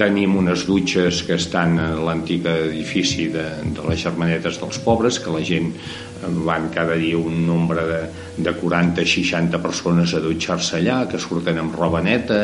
tenim 0.01 0.39
unes 0.41 0.65
dutxes 0.65 1.25
que 1.29 1.37
estan 1.37 1.77
a 1.79 1.91
l'antic 2.01 2.47
edifici 2.49 3.29
de, 3.33 3.47
de 3.77 3.85
les 3.85 4.01
germanetes 4.01 4.57
dels 4.63 4.81
pobres, 4.85 5.21
que 5.21 5.35
la 5.35 5.43
gent 5.45 5.75
van 6.21 6.69
cada 6.73 6.97
dia 7.01 7.19
un 7.19 7.47
nombre 7.47 7.85
de, 7.89 8.01
de 8.37 8.53
40-60 8.57 9.61
persones 9.63 10.13
a 10.15 10.21
dutxar-se 10.21 10.79
allà, 10.81 10.99
que 11.09 11.21
surten 11.21 11.61
amb 11.61 11.77
roba 11.77 12.03
neta. 12.05 12.41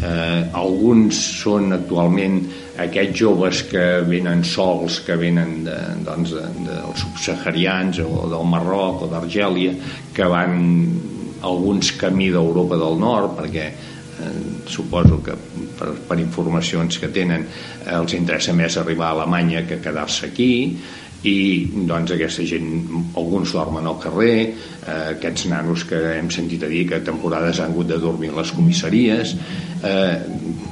Eh, 0.00 0.40
alguns 0.56 1.18
són 1.42 1.74
actualment 1.76 2.40
aquests 2.80 3.18
joves 3.20 3.62
que 3.70 3.84
venen 4.06 4.42
sols, 4.46 5.00
que 5.06 5.18
venen 5.20 5.60
de, 5.66 5.78
doncs, 6.06 6.34
de, 6.34 6.46
dels 6.66 7.04
subsaharians 7.04 8.02
o 8.06 8.26
del 8.30 8.50
Marroc 8.50 9.06
o 9.06 9.10
d'Argèlia, 9.10 9.76
que 10.14 10.26
van 10.30 10.58
alguns 11.46 11.94
camí 11.96 12.28
d'Europa 12.34 12.78
del 12.80 12.98
Nord, 13.00 13.38
perquè 13.38 13.66
eh, 13.70 13.99
suposo 14.70 15.20
que 15.24 15.36
per, 15.78 15.92
per 16.08 16.18
informacions 16.20 16.98
que 17.00 17.10
tenen 17.14 17.46
eh, 17.46 17.94
els 17.96 18.16
interessa 18.16 18.54
més 18.56 18.78
arribar 18.80 19.10
a 19.10 19.20
Alemanya 19.20 19.64
que 19.68 19.80
quedar-se 19.82 20.30
aquí 20.30 20.52
i 21.28 21.68
doncs 21.84 22.14
aquesta 22.14 22.46
gent 22.48 22.68
alguns 23.20 23.52
dormen 23.52 23.84
al 23.86 23.98
carrer 24.00 24.36
eh, 24.40 24.54
aquests 25.16 25.50
nanos 25.52 25.84
que 25.88 25.98
hem 26.14 26.30
sentit 26.32 26.64
a 26.64 26.70
dir 26.70 26.86
que 26.88 27.02
temporades 27.04 27.60
han 27.60 27.74
hagut 27.74 27.90
de 27.90 28.00
dormir 28.00 28.32
a 28.32 28.38
les 28.40 28.52
comissaries 28.56 29.34
eh, 29.84 30.16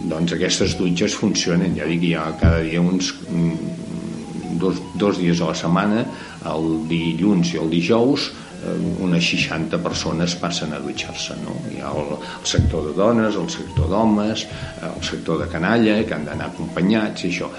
doncs 0.08 0.32
aquestes 0.32 0.78
dutxes 0.78 1.16
funcionen. 1.18 1.76
Ja 1.76 1.88
dic, 1.88 2.06
hi 2.08 2.14
ha 2.16 2.30
cada 2.40 2.62
dia 2.64 2.80
uns 2.80 3.12
mm, 3.28 4.56
dos, 4.62 4.80
dos 4.96 5.20
dies 5.20 5.42
a 5.44 5.52
la 5.52 5.58
setmana 5.58 6.06
el 6.48 6.68
dilluns 6.88 7.52
i 7.52 7.60
el 7.60 7.68
dijous 7.68 8.30
eh, 8.30 8.47
unes 8.76 9.30
60 9.32 9.80
persones 9.84 10.36
passen 10.40 10.74
a 10.74 10.80
dutxar-se 10.82 11.38
no? 11.42 11.56
hi 11.72 11.82
ha 11.82 11.92
el, 11.92 12.14
el 12.18 12.46
sector 12.46 12.88
de 12.88 12.94
dones, 12.96 13.36
el 13.36 13.50
sector 13.52 13.90
d'homes 13.90 14.46
el 14.88 15.02
sector 15.04 15.42
de 15.42 15.50
canalla 15.52 16.00
que 16.04 16.16
han 16.16 16.26
d'anar 16.28 16.52
acompanyats 16.52 17.24
i 17.24 17.32
això 17.32 17.50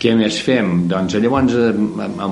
què 0.00 0.14
més 0.18 0.38
fem? 0.44 0.86
Doncs 0.90 1.16
llavors, 1.22 1.54
eh, 1.56 2.28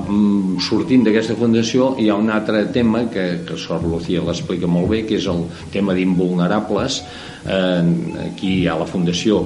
sortint 0.67 1.05
d'aquesta 1.05 1.37
fundació, 1.39 1.93
hi 1.99 2.09
ha 2.09 2.17
un 2.19 2.29
altre 2.33 2.65
tema 2.75 3.05
que, 3.13 3.25
que 3.47 3.57
Sor 3.57 3.85
Lucía 3.87 4.23
l'explica 4.25 4.69
molt 4.69 4.91
bé, 4.91 5.03
que 5.07 5.17
és 5.19 5.27
el 5.31 5.45
tema 5.73 5.95
d'invulnerables. 5.97 7.01
Eh, 7.43 8.27
aquí 8.27 8.53
ha 8.67 8.77
la 8.79 8.87
fundació, 8.87 9.41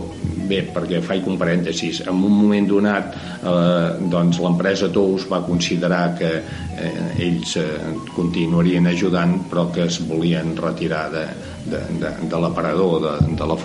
bé, 0.47 0.61
perquè 0.73 1.01
faig 1.01 1.25
un 1.27 1.37
parèntesis, 1.39 2.03
en 2.05 2.13
un 2.13 2.35
moment 2.41 2.67
donat 2.69 3.15
eh, 3.17 3.97
doncs 4.11 4.39
l'empresa 4.43 4.89
Tous 4.93 5.25
va 5.31 5.41
considerar 5.45 6.03
que 6.19 6.31
eh, 6.37 7.25
ells 7.25 7.55
eh, 7.57 7.67
continuarien 8.15 8.87
ajudant 8.87 9.39
però 9.49 9.67
que 9.73 9.87
es 9.87 9.99
volien 10.07 10.53
retirar 10.57 11.07
de, 11.13 11.25
de, 11.65 11.81
de, 12.01 12.13
de 12.29 12.41
l'aparador 12.41 13.01
de, 13.03 13.15
de, 13.33 13.49
la 13.49 13.57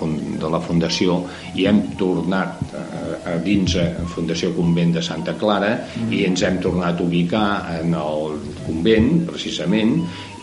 de 0.45 0.53
la 0.57 0.61
fundació 0.65 1.23
i 1.55 1.69
hem 1.71 1.85
tornat 2.01 2.75
a 3.29 3.37
dins 3.43 3.77
a 3.81 3.87
Fundació 4.15 4.53
Convent 4.57 4.97
de 4.97 5.03
Santa 5.05 5.35
Clara 5.39 5.75
mm. 5.79 6.13
i 6.13 6.25
ens 6.29 6.43
hem 6.47 6.59
tornat 6.63 7.01
a 7.01 7.07
ubicar 7.07 7.49
en 7.79 7.95
el 7.99 8.39
convent, 8.67 9.13
precisament, 9.29 9.99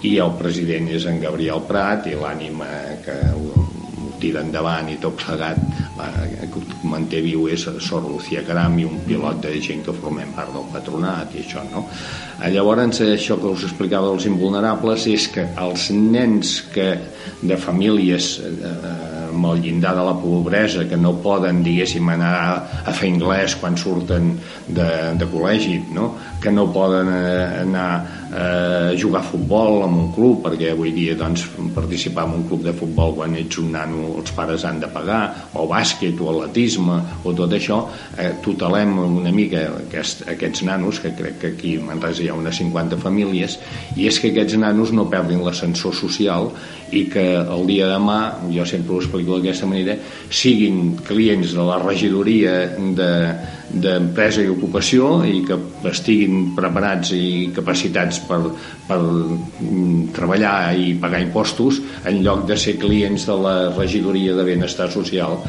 i 0.07 0.15
el 0.23 0.31
president 0.39 0.87
és 0.95 1.05
en 1.09 1.19
Gabriel 1.19 1.65
Prat 1.67 2.07
i 2.07 2.15
l'ànima 2.15 2.69
que 3.03 3.17
ho, 3.35 3.65
ho 3.99 4.11
tira 4.21 4.43
endavant 4.45 4.87
i 4.91 4.97
tot 5.01 5.19
plegat 5.19 5.59
que 6.49 6.87
manté 6.87 7.19
viu 7.23 7.47
és 7.51 7.65
Sor 7.83 8.05
Lucía 8.07 8.43
Caram 8.47 8.77
i 8.79 8.85
un 8.87 8.99
pilot 9.05 9.41
de 9.43 9.51
gent 9.63 9.83
que 9.85 9.95
formem 9.95 10.31
part 10.35 10.53
del 10.55 10.67
patronat 10.73 11.35
i 11.35 11.43
això, 11.43 11.63
no? 11.71 11.85
Llavors, 12.53 13.01
això 13.03 13.35
que 13.41 13.51
us 13.51 13.65
explicava 13.67 14.11
dels 14.11 14.29
invulnerables 14.29 15.07
és 15.11 15.27
que 15.33 15.45
els 15.59 15.89
nens 15.91 16.59
que 16.73 16.93
de 17.41 17.57
famílies 17.59 18.37
eh, 18.47 19.18
amb 19.29 19.49
el 19.51 19.61
llindar 19.63 19.95
de 19.97 20.05
la 20.05 20.15
pobresa 20.19 20.85
que 20.89 20.97
no 20.97 21.15
poden, 21.23 21.61
diguéssim, 21.63 22.09
anar 22.13 22.33
a 22.85 22.93
fer 22.95 23.11
anglès 23.13 23.55
quan 23.59 23.77
surten 23.77 24.33
de, 24.67 24.89
de 25.19 25.27
col·legi, 25.29 25.77
no? 25.95 26.13
que 26.41 26.51
no 26.51 26.69
poden 26.73 27.09
eh, 27.11 27.61
anar 27.61 27.89
eh, 28.31 28.93
a 28.93 28.97
jugar 28.97 29.21
a 29.21 29.27
futbol 29.27 29.83
en 29.85 29.95
un 29.99 30.09
club, 30.15 30.39
perquè 30.45 30.71
avui 30.73 30.93
dia 30.95 31.15
doncs, 31.19 31.45
participar 31.75 32.25
en 32.29 32.39
un 32.39 32.47
club 32.49 32.63
de 32.65 32.73
futbol 32.73 33.15
quan 33.17 33.35
ets 33.37 33.59
un 33.61 33.73
nano 33.75 34.15
els 34.21 34.33
pares 34.35 34.65
han 34.65 34.79
de 34.81 34.89
pagar, 34.91 35.21
o 35.53 35.67
bàsquet, 35.69 36.17
o 36.21 36.31
atletisme, 36.33 36.99
o 37.23 37.35
tot 37.35 37.53
això, 37.55 37.81
eh, 38.17 38.31
tutelem 38.43 38.97
una 39.03 39.33
mica 39.35 39.65
aquest, 39.83 40.25
aquests 40.31 40.63
nanos, 40.67 41.01
que 41.03 41.13
crec 41.17 41.39
que 41.41 41.53
aquí 41.53 41.75
a 41.77 41.85
Manresa 41.85 42.23
hi 42.23 42.31
ha 42.31 42.37
unes 42.39 42.61
50 42.61 42.99
famílies, 43.03 43.59
i 43.95 44.07
és 44.09 44.19
que 44.19 44.33
aquests 44.33 44.57
nanos 44.57 44.93
no 44.95 45.09
perdin 45.11 45.43
l'ascensor 45.45 45.93
social 45.95 46.51
i 46.95 47.05
que 47.11 47.25
el 47.37 47.67
dia 47.69 47.85
de 47.85 47.99
demà, 47.99 48.19
jo 48.53 48.65
sempre 48.65 48.95
ho 48.95 49.01
explico 49.01 49.18
d'aquesta 49.27 49.67
manera, 49.69 49.95
siguin 50.29 50.95
clients 51.07 51.53
de 51.55 51.65
la 51.65 51.79
regidoria 51.81 52.53
d'empresa 52.79 54.41
de, 54.41 54.47
i 54.47 54.53
ocupació 54.53 55.11
i 55.27 55.43
que 55.47 55.57
estiguin 55.89 56.53
preparats 56.57 57.13
i 57.17 57.49
capacitats 57.55 58.21
per, 58.27 58.41
per 58.87 58.99
mm, 58.99 60.11
treballar 60.15 60.73
i 60.77 60.93
pagar 61.01 61.23
impostos 61.25 61.81
en 62.05 62.23
lloc 62.25 62.45
de 62.49 62.57
ser 62.57 62.77
clients 62.81 63.27
de 63.29 63.39
la 63.39 63.57
regidoria 63.75 64.35
de 64.37 64.47
benestar 64.47 64.89
social. 64.93 65.39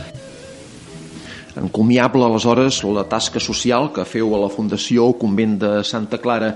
Encomiable 1.61 2.25
aleshores 2.25 2.79
la 2.87 3.03
tasca 3.11 3.41
social 3.43 3.91
que 3.95 4.07
feu 4.07 4.31
a 4.37 4.45
la 4.45 4.53
Fundació 4.53 5.11
Convent 5.19 5.59
de 5.61 5.73
Santa 5.85 6.21
Clara 6.23 6.55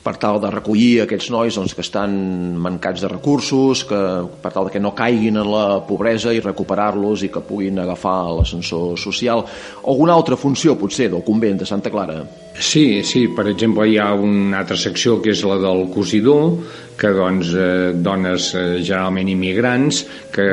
per 0.00 0.14
tal 0.16 0.38
de 0.40 0.50
recollir 0.52 1.02
aquests 1.02 1.28
nois 1.32 1.56
doncs, 1.56 1.74
que 1.76 1.84
estan 1.84 2.12
mancats 2.60 3.04
de 3.04 3.10
recursos, 3.12 3.84
que, 3.84 4.00
per 4.40 4.52
tal 4.54 4.70
que 4.72 4.80
no 4.80 4.94
caiguin 4.96 5.40
en 5.42 5.50
la 5.50 5.64
pobresa 5.86 6.32
i 6.32 6.40
recuperar-los 6.40 7.26
i 7.26 7.30
que 7.32 7.44
puguin 7.44 7.82
agafar 7.82 8.32
l'ascensor 8.38 8.96
social. 8.98 9.44
Alguna 9.84 10.16
altra 10.16 10.40
funció, 10.40 10.78
potser, 10.80 11.10
del 11.12 11.24
convent 11.26 11.60
de 11.60 11.68
Santa 11.68 11.92
Clara? 11.92 12.22
Sí, 12.60 13.02
sí, 13.04 13.26
per 13.36 13.46
exemple, 13.52 13.86
hi 13.88 13.98
ha 14.00 14.12
una 14.16 14.62
altra 14.64 14.76
secció 14.80 15.20
que 15.20 15.34
és 15.34 15.44
la 15.44 15.60
del 15.60 15.86
cosidor, 15.92 16.56
que 17.00 17.12
doncs, 17.16 17.54
eh, 17.56 17.92
dones 17.96 18.50
eh, 18.54 18.64
generalment 18.84 19.30
immigrants 19.32 20.02
que 20.34 20.46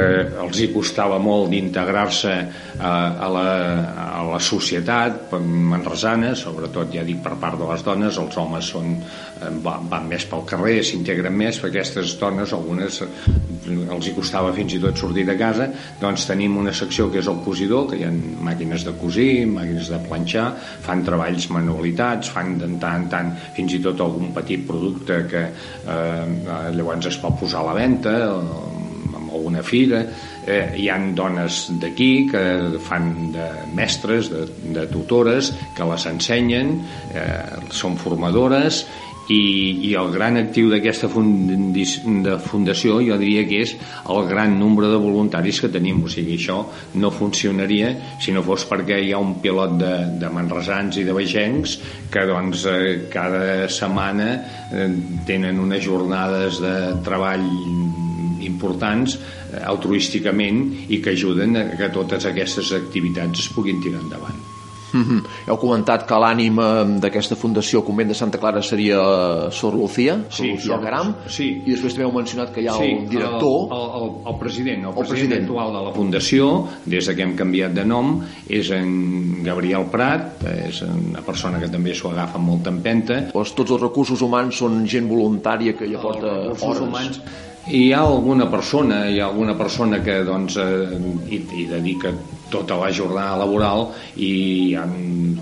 els 0.43 0.61
hi 0.63 0.69
costava 0.71 1.19
molt 1.19 1.51
d'integrar-se 1.51 2.33
a, 2.79 2.91
a, 2.91 3.27
la, 3.33 3.47
a 4.19 4.23
la 4.29 4.39
societat 4.39 5.33
manresana, 5.43 6.33
sobretot 6.39 6.93
ja 6.95 7.03
dic 7.07 7.19
per 7.25 7.35
part 7.41 7.59
de 7.59 7.67
les 7.67 7.83
dones, 7.83 8.19
els 8.21 8.39
homes 8.39 8.71
són, 8.73 8.95
eh, 8.95 9.51
van, 9.65 10.07
més 10.07 10.25
pel 10.29 10.45
carrer, 10.47 10.79
s'integren 10.87 11.35
més, 11.35 11.59
perquè 11.59 11.83
aquestes 11.83 12.15
dones, 12.21 12.55
algunes 12.55 13.01
els 13.67 14.07
hi 14.07 14.13
costava 14.15 14.53
fins 14.55 14.77
i 14.77 14.79
tot 14.81 14.97
sortir 14.97 15.25
de 15.27 15.35
casa, 15.39 15.67
doncs 15.99 16.25
tenim 16.29 16.55
una 16.61 16.71
secció 16.75 17.09
que 17.11 17.19
és 17.19 17.27
el 17.27 17.41
cosidor, 17.43 17.89
que 17.91 17.99
hi 17.99 18.05
ha 18.07 18.13
màquines 18.47 18.85
de 18.87 18.95
cosir, 19.01 19.45
màquines 19.51 19.91
de 19.91 19.99
planxar, 20.07 20.47
fan 20.85 21.03
treballs 21.05 21.49
manualitats, 21.51 22.31
fan 22.31 22.55
de 22.61 22.71
tant 22.79 23.03
en 23.03 23.09
tant 23.11 23.33
fins 23.55 23.75
i 23.75 23.81
tot 23.83 24.01
algun 24.03 24.31
petit 24.35 24.63
producte 24.67 25.19
que 25.31 25.43
eh, 25.47 26.36
llavors 26.45 27.09
es 27.09 27.19
pot 27.21 27.37
posar 27.39 27.63
a 27.63 27.69
la 27.71 27.77
venda, 27.77 28.15
amb 29.17 29.31
alguna 29.33 29.63
fira, 29.65 30.03
eh, 30.47 30.73
hi 30.79 30.87
han 30.89 31.13
dones 31.15 31.65
d'aquí 31.81 32.27
que 32.31 32.43
fan 32.83 33.31
de 33.33 33.47
mestres, 33.75 34.31
de, 34.31 34.45
de 34.75 34.87
tutores, 34.91 35.51
que 35.75 35.87
les 35.89 36.07
ensenyen, 36.09 36.77
eh, 37.13 37.67
són 37.71 37.97
formadores 37.99 38.85
i, 39.29 39.89
i 39.89 39.93
el 39.99 40.11
gran 40.13 40.39
actiu 40.39 40.69
d'aquesta 40.71 41.09
fundació 41.11 42.99
jo 43.03 43.17
diria 43.19 43.43
que 43.47 43.61
és 43.65 43.73
el 44.07 44.27
gran 44.29 44.55
nombre 44.59 44.89
de 44.91 44.99
voluntaris 45.01 45.59
que 45.63 45.71
tenim. 45.73 46.03
O 46.05 46.11
sigui, 46.11 46.37
això 46.37 46.61
no 47.01 47.11
funcionaria 47.11 47.93
si 48.23 48.35
no 48.35 48.43
fos 48.45 48.67
perquè 48.69 49.01
hi 49.03 49.13
ha 49.13 49.21
un 49.21 49.37
pilot 49.43 49.77
de, 49.81 49.93
de 50.23 50.31
manresans 50.33 50.99
i 51.01 51.05
de 51.07 51.15
vegencs 51.15 51.77
que 52.13 52.25
doncs 52.29 52.65
eh, 52.71 53.07
cada 53.11 53.67
setmana 53.71 54.29
eh, 54.71 54.89
tenen 55.27 55.59
unes 55.59 55.83
jornades 55.83 56.61
de 56.63 56.75
treball 57.05 57.47
importants 58.47 59.17
eh, 59.17 59.63
altruísticament 59.63 60.63
i 60.87 61.01
que 61.03 61.17
ajuden 61.17 61.57
a 61.59 61.65
que 61.75 61.91
totes 61.93 62.29
aquestes 62.29 62.71
activitats 62.77 63.47
es 63.47 63.51
puguin 63.55 63.83
tirar 63.83 64.05
endavant 64.05 64.56
Mm 64.93 65.03
-hmm. 65.03 65.21
Heu 65.47 65.57
comentat 65.57 66.05
que 66.07 66.15
l'ànima 66.15 66.83
d'aquesta 66.99 67.35
fundació 67.35 67.83
Convent 67.83 68.09
de 68.09 68.15
Santa 68.15 68.37
Clara 68.37 68.61
seria 68.61 68.97
Sor 69.51 69.75
Lucía, 69.75 70.15
Sor 70.29 70.45
sí, 70.45 70.51
Lucía 70.51 70.79
Caram, 70.79 71.15
sí. 71.27 71.63
i 71.65 71.71
després 71.71 71.93
també 71.93 72.05
heu 72.05 72.13
mencionat 72.13 72.53
que 72.53 72.61
hi 72.61 72.67
ha 72.67 72.73
sí, 72.73 72.83
el 72.83 73.09
director... 73.09 73.67
El, 73.71 73.87
el, 74.01 74.09
el, 74.27 74.39
president, 74.39 74.83
el, 74.83 74.89
el 74.89 74.93
president, 74.93 75.09
president 75.09 75.41
actual 75.41 75.73
de 75.73 75.81
la 75.87 75.93
fundació, 75.93 76.67
des 76.85 77.09
que 77.09 77.21
hem 77.21 77.35
canviat 77.35 77.73
de 77.73 77.85
nom, 77.85 78.21
és 78.49 78.71
en 78.71 79.43
Gabriel 79.43 79.85
Prat, 79.91 80.43
és 80.67 80.81
una 80.81 81.21
persona 81.21 81.59
que 81.59 81.69
també 81.69 81.93
s'ho 81.93 82.09
agafa 82.09 82.37
amb 82.37 82.47
molta 82.47 82.69
empenta. 82.69 83.31
Tots 83.33 83.71
els 83.71 83.81
recursos 83.81 84.21
humans 84.21 84.55
són 84.55 84.85
gent 84.87 85.07
voluntària 85.09 85.73
que 85.73 85.85
hi 85.85 85.95
aporta 85.95 86.27
els 86.51 86.63
hores. 86.63 86.81
humans 86.81 87.21
hi 87.67 87.91
ha 87.91 87.99
alguna 87.99 88.47
persona, 88.47 89.05
hi 89.09 89.19
ha 89.19 89.25
alguna 89.25 89.53
persona 89.55 89.99
que 89.99 90.23
doncs, 90.23 90.55
eh, 90.55 90.97
hi, 91.27 91.43
hi 91.51 91.65
dedica 91.67 92.13
tota 92.49 92.77
la 92.79 92.89
jornada 92.91 93.35
laboral 93.41 93.89
i 94.15 94.29
hi 94.69 94.75
ha 94.75 94.85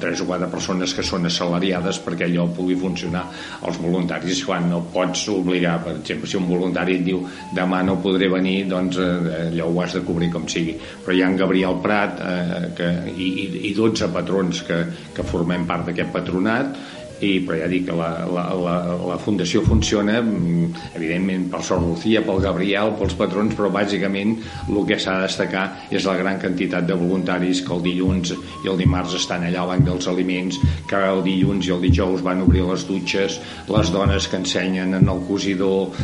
tres 0.01 0.23
o 0.23 0.25
quatre 0.25 0.47
persones 0.49 0.93
que 0.97 1.05
són 1.05 1.27
assalariades 1.29 1.99
perquè 2.01 2.25
allò 2.25 2.47
pugui 2.49 2.75
funcionar. 2.79 3.23
Els 3.67 3.77
voluntaris 3.77 4.41
quan 4.47 4.67
no 4.71 4.81
pots 4.93 5.27
obligar 5.29 5.77
per 5.83 5.95
exemple 5.99 6.27
si 6.27 6.39
un 6.39 6.49
voluntari 6.49 6.97
et 6.97 7.05
diu 7.05 7.21
demà 7.53 7.83
no 7.85 7.99
podré 8.01 8.29
venir 8.31 8.65
doncs 8.73 8.97
eh, 8.97 9.51
allò 9.51 9.69
ho 9.69 9.81
has 9.83 9.93
de 9.99 10.03
cobrir 10.07 10.31
com 10.33 10.49
sigui. 10.49 10.75
Però 11.05 11.13
hi 11.13 11.21
ha 11.21 11.29
en 11.29 11.37
Gabriel 11.37 11.79
Prat 11.83 12.19
eh, 12.25 12.67
que, 12.75 12.91
i, 13.13 13.29
i 13.69 13.73
12 13.77 14.09
patrons 14.15 14.65
que, 14.65 14.81
que 15.13 15.29
formem 15.29 15.69
part 15.69 15.91
d'aquest 15.91 16.13
patronat 16.15 16.73
i, 17.23 17.39
però 17.45 17.59
ja 17.61 17.69
dic 17.71 17.85
que 17.89 17.95
la, 17.95 18.09
la, 18.27 18.45
la, 18.59 18.75
la 19.11 19.17
fundació 19.21 19.61
funciona 19.65 20.17
mm, 20.21 20.95
evidentment 20.97 21.47
per 21.51 21.61
Sor 21.63 21.81
Lucía, 21.83 22.23
pel 22.25 22.41
Gabriel 22.43 22.95
pels 22.99 23.15
patrons, 23.19 23.55
però 23.55 23.71
bàsicament 23.73 24.35
el 24.67 24.79
que 24.89 24.99
s'ha 24.99 25.17
de 25.19 25.27
destacar 25.29 25.65
és 25.95 26.07
la 26.07 26.17
gran 26.19 26.39
quantitat 26.41 26.87
de 26.87 26.97
voluntaris 26.99 27.63
que 27.65 27.73
el 27.75 27.83
dilluns 27.85 28.33
i 28.35 28.71
el 28.71 28.79
dimarts 28.81 29.15
estan 29.19 29.45
allà 29.47 29.63
al 29.63 29.73
banc 29.73 29.87
dels 29.87 30.09
aliments 30.11 30.59
que 30.89 31.01
el 31.11 31.23
dilluns 31.25 31.69
i 31.69 31.75
el 31.75 31.83
dijous 31.85 32.23
van 32.25 32.43
obrir 32.45 32.65
les 32.67 32.87
dutxes 32.87 33.39
les 33.71 33.93
dones 33.93 34.29
que 34.31 34.41
ensenyen 34.41 34.97
en 34.99 35.11
el 35.11 35.21
cosidor 35.29 35.95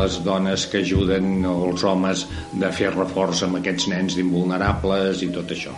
les 0.00 0.20
dones 0.24 0.68
que 0.70 0.84
ajuden 0.84 1.44
els 1.48 1.84
homes 1.84 2.26
de 2.52 2.70
fer 2.74 2.94
reforç 2.94 3.44
amb 3.46 3.60
aquests 3.60 3.90
nens 3.92 4.16
d'invulnerables 4.18 5.22
i 5.26 5.32
tot 5.34 5.52
això 5.56 5.74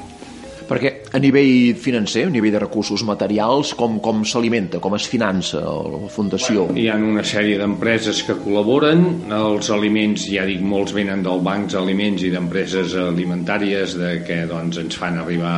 perquè 0.67 0.93
a 1.15 1.21
nivell 1.23 1.75
financer, 1.81 2.27
a 2.27 2.33
nivell 2.33 2.55
de 2.57 2.63
recursos 2.63 3.05
materials, 3.07 3.73
com, 3.79 3.99
com 4.05 4.25
s'alimenta, 4.27 4.81
com 4.83 4.97
es 4.99 5.07
finança 5.09 5.63
la 5.63 6.11
Fundació? 6.13 6.67
Bueno, 6.69 6.81
hi 6.83 6.89
ha 6.91 6.97
una 7.01 7.25
sèrie 7.27 7.59
d'empreses 7.61 8.23
que 8.27 8.39
col·laboren, 8.43 9.05
els 9.37 9.71
aliments, 9.75 10.29
ja 10.33 10.47
dic, 10.49 10.63
molts 10.65 10.95
venen 10.97 11.23
del 11.27 11.43
bancs 11.47 11.77
d'aliments 11.77 12.27
i 12.27 12.33
d'empreses 12.35 12.97
alimentàries 13.07 13.97
de 14.01 14.17
que 14.27 14.43
doncs, 14.51 14.81
ens 14.83 14.99
fan 14.99 15.21
arribar 15.23 15.57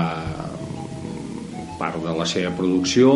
part 1.78 2.00
de 2.02 2.14
la 2.18 2.26
seva 2.26 2.50
producció 2.58 3.14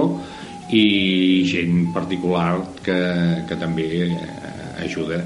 i 0.72 1.42
gent 1.50 1.90
particular 1.92 2.62
que, 2.84 2.98
que 3.48 3.58
també 3.60 3.88
ajuda, 4.82 5.18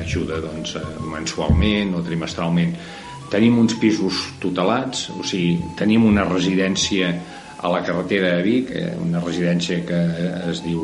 ajuda 0.00 0.40
doncs, 0.42 0.74
mensualment 1.12 1.94
o 1.98 2.02
trimestralment 2.04 2.74
Tenim 3.32 3.56
uns 3.62 3.78
pisos 3.80 4.26
tutelats, 4.42 5.06
o 5.16 5.22
sigui, 5.24 5.56
tenim 5.78 6.04
una 6.04 6.26
residència 6.28 7.14
a 7.62 7.70
la 7.70 7.80
carretera 7.86 8.34
de 8.36 8.42
Vic, 8.42 8.72
eh, 8.74 8.90
una 8.98 9.20
residència 9.22 9.78
que 9.86 10.00
es 10.50 10.60
diu 10.64 10.82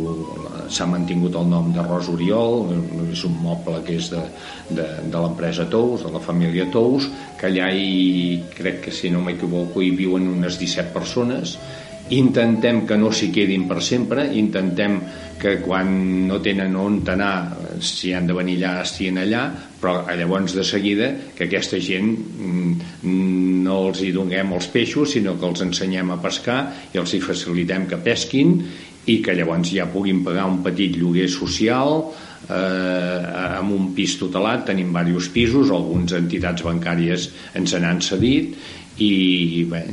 s'ha 0.70 0.86
mantingut 0.86 1.34
el 1.36 1.48
nom 1.50 1.72
de 1.74 1.82
Ros 1.82 2.08
Oriol, 2.12 2.70
és 3.10 3.24
un 3.26 3.34
moble 3.42 3.80
que 3.84 3.96
és 3.98 4.10
de, 4.12 4.22
de, 4.70 4.86
de 5.10 5.22
l'empresa 5.24 5.66
Tous, 5.70 6.04
de 6.06 6.12
la 6.14 6.22
família 6.22 6.68
Tous, 6.72 7.08
que 7.40 7.50
allà 7.50 7.68
hi, 7.74 8.38
crec 8.54 8.84
que 8.86 8.94
si 8.94 9.10
no 9.10 9.24
m'equivoco, 9.24 9.82
hi 9.82 9.90
viuen 9.98 10.28
unes 10.30 10.60
17 10.60 10.94
persones, 10.94 11.56
intentem 12.14 12.84
que 12.88 12.96
no 12.96 13.10
s'hi 13.12 13.32
quedin 13.34 13.66
per 13.68 13.82
sempre, 13.84 14.28
intentem 14.38 15.00
que 15.40 15.58
quan 15.64 15.90
no 16.28 16.38
tenen 16.44 16.76
on 16.78 17.02
anar, 17.10 17.34
si 17.84 18.14
han 18.14 18.30
de 18.30 18.36
venir 18.38 18.60
allà, 18.62 18.86
estiguin 18.86 19.20
allà, 19.24 19.44
però 19.78 20.02
llavors 20.10 20.54
de 20.56 20.64
seguida 20.66 21.12
que 21.36 21.46
aquesta 21.46 21.78
gent 21.82 22.10
mm, 22.10 23.12
no 23.64 23.78
els 23.88 24.02
hi 24.02 24.12
donem 24.14 24.54
els 24.56 24.68
peixos, 24.72 25.14
sinó 25.14 25.36
que 25.38 25.46
els 25.48 25.62
ensenyem 25.66 26.10
a 26.14 26.20
pescar 26.22 26.60
i 26.94 27.00
els 27.00 27.14
hi 27.14 27.22
facilitem 27.22 27.86
que 27.90 28.00
pesquin 28.02 28.56
i 29.08 29.20
que 29.24 29.36
llavors 29.36 29.70
ja 29.72 29.86
puguin 29.88 30.24
pagar 30.24 30.48
un 30.50 30.60
petit 30.64 30.98
lloguer 30.98 31.28
social 31.32 32.02
eh, 32.48 33.22
amb 33.58 33.72
un 33.76 33.92
pis 33.96 34.18
tutelat, 34.20 34.66
tenim 34.68 34.92
diversos 34.92 35.30
pisos, 35.32 35.72
algunes 35.72 36.16
entitats 36.18 36.66
bancàries 36.66 37.30
ens 37.58 37.78
n'han 37.78 38.02
cedit 38.04 38.58
i 38.98 39.62
bé, 39.70 39.84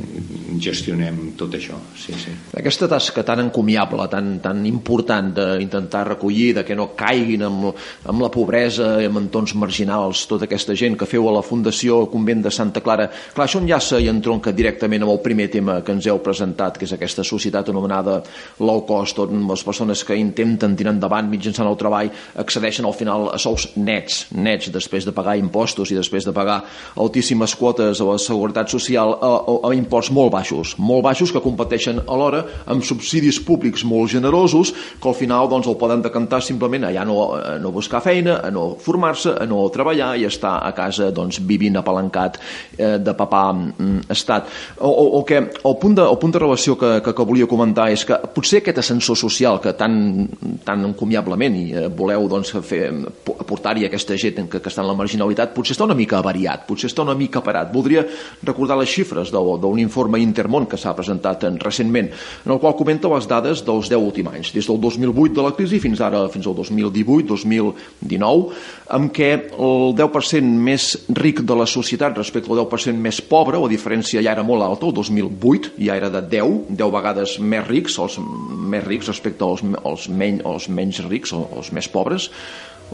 gestionem 0.58 1.18
tot 1.38 1.52
això 1.54 1.76
sí, 1.94 2.14
sí. 2.18 2.32
Aquesta 2.58 2.88
tasca 2.90 3.22
tan 3.26 3.44
encomiable 3.44 4.06
tan, 4.10 4.32
tan 4.42 4.64
important 4.66 5.28
d'intentar 5.36 6.02
recollir 6.08 6.56
de 6.56 6.64
que 6.66 6.74
no 6.74 6.88
caiguin 6.98 7.44
amb, 7.46 7.68
amb 8.10 8.24
la 8.24 8.30
pobresa 8.34 8.96
i 9.02 9.06
amb 9.06 9.20
entorns 9.20 9.54
marginals 9.54 10.24
tota 10.26 10.48
aquesta 10.48 10.74
gent 10.74 10.96
que 10.98 11.06
feu 11.06 11.28
a 11.30 11.34
la 11.36 11.44
Fundació 11.46 12.00
Convent 12.10 12.42
de 12.48 12.52
Santa 12.54 12.82
Clara 12.82 13.06
clar, 13.06 13.46
això 13.46 13.60
enllaça 13.62 14.00
i 14.02 14.10
entronca 14.10 14.54
directament 14.56 15.06
amb 15.06 15.14
el 15.14 15.22
primer 15.22 15.48
tema 15.54 15.78
que 15.86 15.94
ens 15.94 16.08
heu 16.10 16.18
presentat 16.24 16.80
que 16.80 16.88
és 16.88 16.96
aquesta 16.96 17.22
societat 17.26 17.70
anomenada 17.70 18.18
low 18.58 18.82
cost 18.88 19.22
on 19.22 19.46
les 19.46 19.62
persones 19.66 20.02
que 20.02 20.18
intenten 20.18 20.74
tirar 20.74 20.96
endavant 20.96 21.30
mitjançant 21.30 21.70
el 21.70 21.78
treball 21.78 22.10
accedeixen 22.42 22.90
al 22.90 22.98
final 22.98 23.30
a 23.30 23.38
sous 23.38 23.70
nets, 23.76 24.26
nets 24.34 24.72
després 24.74 25.06
de 25.06 25.14
pagar 25.14 25.38
impostos 25.38 25.94
i 25.94 26.00
després 26.00 26.26
de 26.26 26.34
pagar 26.34 26.62
altíssimes 26.98 27.54
quotes 27.54 28.02
a 28.02 28.10
la 28.10 28.18
seguretat 28.18 28.72
social 28.72 28.95
social 28.96 29.18
a, 29.20 29.26
a, 29.36 29.70
a 29.70 29.74
imports 29.74 30.10
molt 30.10 30.32
baixos, 30.32 30.74
molt 30.78 31.04
baixos 31.04 31.32
que 31.32 31.42
competeixen 31.42 32.00
alhora 32.08 32.44
amb 32.66 32.84
subsidis 32.84 33.38
públics 33.44 33.84
molt 33.84 34.10
generosos 34.10 34.72
que 35.00 35.08
al 35.08 35.14
final 35.14 35.48
doncs, 35.48 35.66
el 35.68 35.76
poden 35.76 36.02
decantar 36.02 36.42
simplement 36.42 36.86
a 36.86 36.92
ja 36.94 37.04
no, 37.04 37.34
a 37.36 37.58
no 37.60 37.72
buscar 37.72 38.00
feina, 38.02 38.40
a 38.42 38.50
no 38.50 38.76
formar-se, 38.80 39.34
a 39.36 39.46
no 39.46 39.66
treballar 39.72 40.14
i 40.16 40.26
estar 40.26 40.58
a 40.64 40.72
casa 40.76 41.10
doncs, 41.12 41.40
vivint 41.46 41.76
apalancat 41.76 42.38
eh, 42.78 42.96
de 42.98 43.14
papà 43.16 43.44
mm, 43.52 44.06
estat. 44.12 44.48
O, 44.80 44.88
o, 44.88 45.04
o 45.20 45.24
que 45.24 45.38
el 45.38 45.76
punt, 45.80 45.96
de, 45.96 46.06
el 46.06 46.18
punt 46.22 46.34
de 46.34 46.42
relació 46.42 46.76
que, 46.78 47.00
que, 47.04 47.14
que 47.16 47.28
volia 47.28 47.48
comentar 47.50 47.90
és 47.92 48.06
que 48.06 48.18
potser 48.34 48.62
aquest 48.62 48.80
ascensor 48.82 49.18
social 49.18 49.60
que 49.62 49.74
tan, 49.76 50.26
tan 50.64 50.84
encomiablement 50.88 51.56
i 51.58 51.66
eh, 51.74 51.86
voleu 51.88 52.28
doncs, 52.30 52.54
fer, 52.66 52.88
aportar-hi 53.36 53.86
aquesta 53.86 54.16
gent 54.20 54.46
que, 54.50 54.60
que 54.62 54.72
està 54.72 54.84
en 54.84 54.90
la 54.90 54.96
marginalitat 54.98 55.54
potser 55.56 55.76
està 55.76 55.86
una 55.86 55.96
mica 55.98 56.20
avariat, 56.20 56.64
potser 56.68 56.90
està 56.90 57.04
una 57.04 57.16
mica 57.18 57.42
parat. 57.44 57.70
Voldria 57.72 58.04
recordar 58.46 58.78
la 58.78 58.85
les 58.86 58.94
xifres 58.94 59.32
d'un 59.34 59.78
informe 59.82 60.22
Intermón 60.22 60.66
que 60.70 60.78
s'ha 60.78 60.94
presentat 60.96 61.44
recentment, 61.62 62.08
en 62.46 62.52
el 62.54 62.60
qual 62.62 62.76
comenta 62.78 63.10
les 63.10 63.26
dades 63.28 63.64
dels 63.66 63.90
10 63.90 63.98
últims 63.98 64.30
anys, 64.32 64.52
des 64.54 64.66
del 64.70 64.78
2008 64.80 65.34
de 65.34 65.42
la 65.44 65.54
crisi 65.56 65.80
fins 65.82 66.00
ara, 66.00 66.28
fins 66.32 66.46
al 66.46 66.54
2018-2019, 66.60 68.52
amb 68.96 69.12
què 69.14 69.30
el 69.58 69.94
10% 69.98 70.62
més 70.68 70.88
ric 71.18 71.42
de 71.46 71.56
la 71.58 71.66
societat 71.66 72.16
respecte 72.16 72.52
al 72.52 72.62
10% 72.62 73.02
més 73.02 73.20
pobre, 73.20 73.58
la 73.58 73.72
diferència 73.72 74.22
ja 74.22 74.36
era 74.36 74.46
molt 74.46 74.62
alta, 74.62 74.86
el 74.86 74.94
2008 74.94 75.74
ja 75.82 75.98
era 75.98 76.12
de 76.12 76.22
10, 76.22 76.70
10 76.70 76.94
vegades 76.94 77.38
més 77.40 77.66
rics, 77.66 77.98
els 77.98 78.20
més 78.20 78.86
rics 78.86 79.10
respecte 79.10 79.44
als, 79.44 79.64
als, 79.82 80.08
menys, 80.08 80.44
als 80.46 80.70
menys 80.70 81.02
rics, 81.10 81.34
els 81.34 81.72
més 81.74 81.90
pobres, 81.90 82.30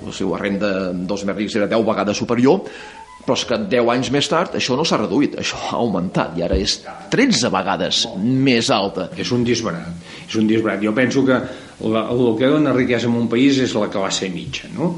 la 0.00 0.12
seva 0.16 0.38
renda 0.40 0.92
dels 0.96 1.24
més 1.28 1.36
rics 1.36 1.56
era 1.58 1.68
10 1.68 1.84
vegades 1.84 2.16
superior, 2.16 2.64
però 3.22 3.36
és 3.38 3.44
que 3.46 3.58
10 3.70 3.90
anys 3.94 4.10
més 4.14 4.28
tard 4.30 4.56
això 4.58 4.76
no 4.78 4.84
s'ha 4.88 4.98
reduït, 5.00 5.36
això 5.38 5.58
ha 5.70 5.78
augmentat 5.78 6.36
i 6.38 6.44
ara 6.46 6.58
és 6.58 6.80
13 7.12 7.50
vegades 7.54 8.04
més 8.18 8.70
alta. 8.74 9.08
És 9.16 9.32
un 9.34 9.44
disbarat, 9.46 10.06
és 10.28 10.38
un 10.40 10.48
disbarat. 10.50 10.82
Jo 10.82 10.94
penso 10.96 11.24
que 11.26 11.38
la, 11.86 12.06
el 12.10 12.24
que 12.38 12.50
dona 12.50 12.74
riquesa 12.76 13.10
en 13.10 13.18
un 13.20 13.28
país 13.30 13.60
és 13.62 13.74
la 13.78 13.90
classe 13.92 14.30
mitja, 14.32 14.70
no? 14.76 14.94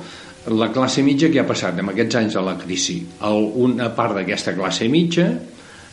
La 0.53 0.69
classe 0.73 1.01
mitja 1.05 1.31
que 1.33 1.41
ha 1.41 1.49
passat 1.49 1.79
en 1.81 1.89
aquests 1.89 2.21
anys 2.21 2.35
de 2.37 2.45
la 2.45 2.59
crisi, 2.61 2.99
el, 3.25 3.51
una 3.65 3.89
part 3.97 4.19
d'aquesta 4.19 4.53
classe 4.57 4.89
mitja 4.93 5.31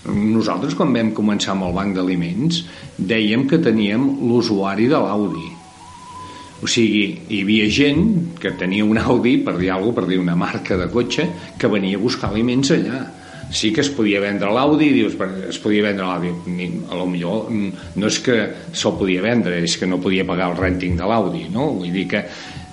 nosaltres 0.10 0.74
quan 0.74 0.94
vam 0.96 1.12
començar 1.14 1.54
amb 1.54 1.68
el 1.68 1.76
banc 1.76 1.94
d'aliments 1.94 2.64
dèiem 2.98 3.46
que 3.48 3.62
teníem 3.62 4.08
l'usuari 4.26 4.88
de 4.90 4.98
l'Audi 4.98 5.61
o 6.62 6.70
sigui, 6.70 7.06
hi 7.34 7.42
havia 7.42 7.66
gent 7.74 8.38
que 8.42 8.54
tenia 8.58 8.86
un 8.86 9.00
Audi, 9.02 9.40
per 9.42 9.56
dir 9.58 9.72
alguna 9.74 9.98
per 9.98 10.06
dir 10.10 10.20
una 10.22 10.36
marca 10.38 10.78
de 10.78 10.88
cotxe, 10.94 11.26
que 11.58 11.70
venia 11.72 11.98
a 11.98 12.02
buscar 12.02 12.30
aliments 12.30 12.74
allà. 12.76 13.02
Sí 13.52 13.74
que 13.76 13.82
es 13.84 13.90
podia 13.92 14.22
vendre 14.24 14.52
l'Audi, 14.54 14.92
dius, 14.96 15.18
es 15.50 15.58
podia 15.60 15.84
vendre 15.84 16.06
l'Audi. 16.06 16.70
A 16.88 17.00
lo 17.00 17.08
millor 17.10 17.50
mm, 17.50 17.98
no 18.00 18.08
és 18.08 18.20
que 18.24 18.38
se'l 18.72 18.96
podia 19.00 19.26
vendre, 19.26 19.58
és 19.66 19.76
que 19.76 19.90
no 19.90 20.00
podia 20.00 20.24
pagar 20.28 20.52
el 20.54 20.60
renting 20.60 20.96
de 21.00 21.10
l'Audi, 21.10 21.48
no? 21.52 21.72
Vull 21.82 21.92
dir 21.92 22.08
que... 22.14 22.24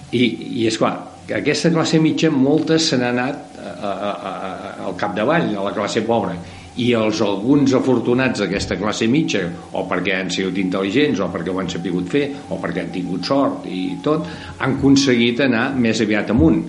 I, 0.09 0.22
i 0.62 0.68
és 0.68 0.79
clar, 0.81 0.94
aquesta 1.37 1.72
classe 1.72 1.98
mitja, 2.01 2.31
moltes 2.33 2.92
se 2.92 3.01
n'ha 3.01 3.11
anat 3.12 3.59
a, 3.59 3.72
a, 3.72 4.12
a, 4.12 4.70
al 4.87 4.94
capdavall, 5.01 5.51
a 5.57 5.66
la 5.66 5.74
classe 5.77 6.05
pobra 6.07 6.37
i 6.79 6.93
els 6.95 7.21
alguns 7.25 7.75
afortunats 7.75 8.43
d'aquesta 8.43 8.77
classe 8.79 9.09
mitja 9.11 9.43
o 9.75 9.85
perquè 9.91 10.14
han 10.14 10.31
sigut 10.31 10.61
intel·ligents 10.62 11.23
o 11.25 11.31
perquè 11.33 11.51
ho 11.51 11.59
han 11.62 11.71
sabut 11.73 12.12
fer 12.12 12.25
o 12.49 12.61
perquè 12.62 12.85
han 12.85 12.93
tingut 12.95 13.27
sort 13.27 13.67
i 13.67 13.99
tot 14.05 14.29
han 14.59 14.79
aconseguit 14.79 15.43
anar 15.49 15.73
més 15.75 16.03
aviat 16.05 16.31
amunt 16.35 16.62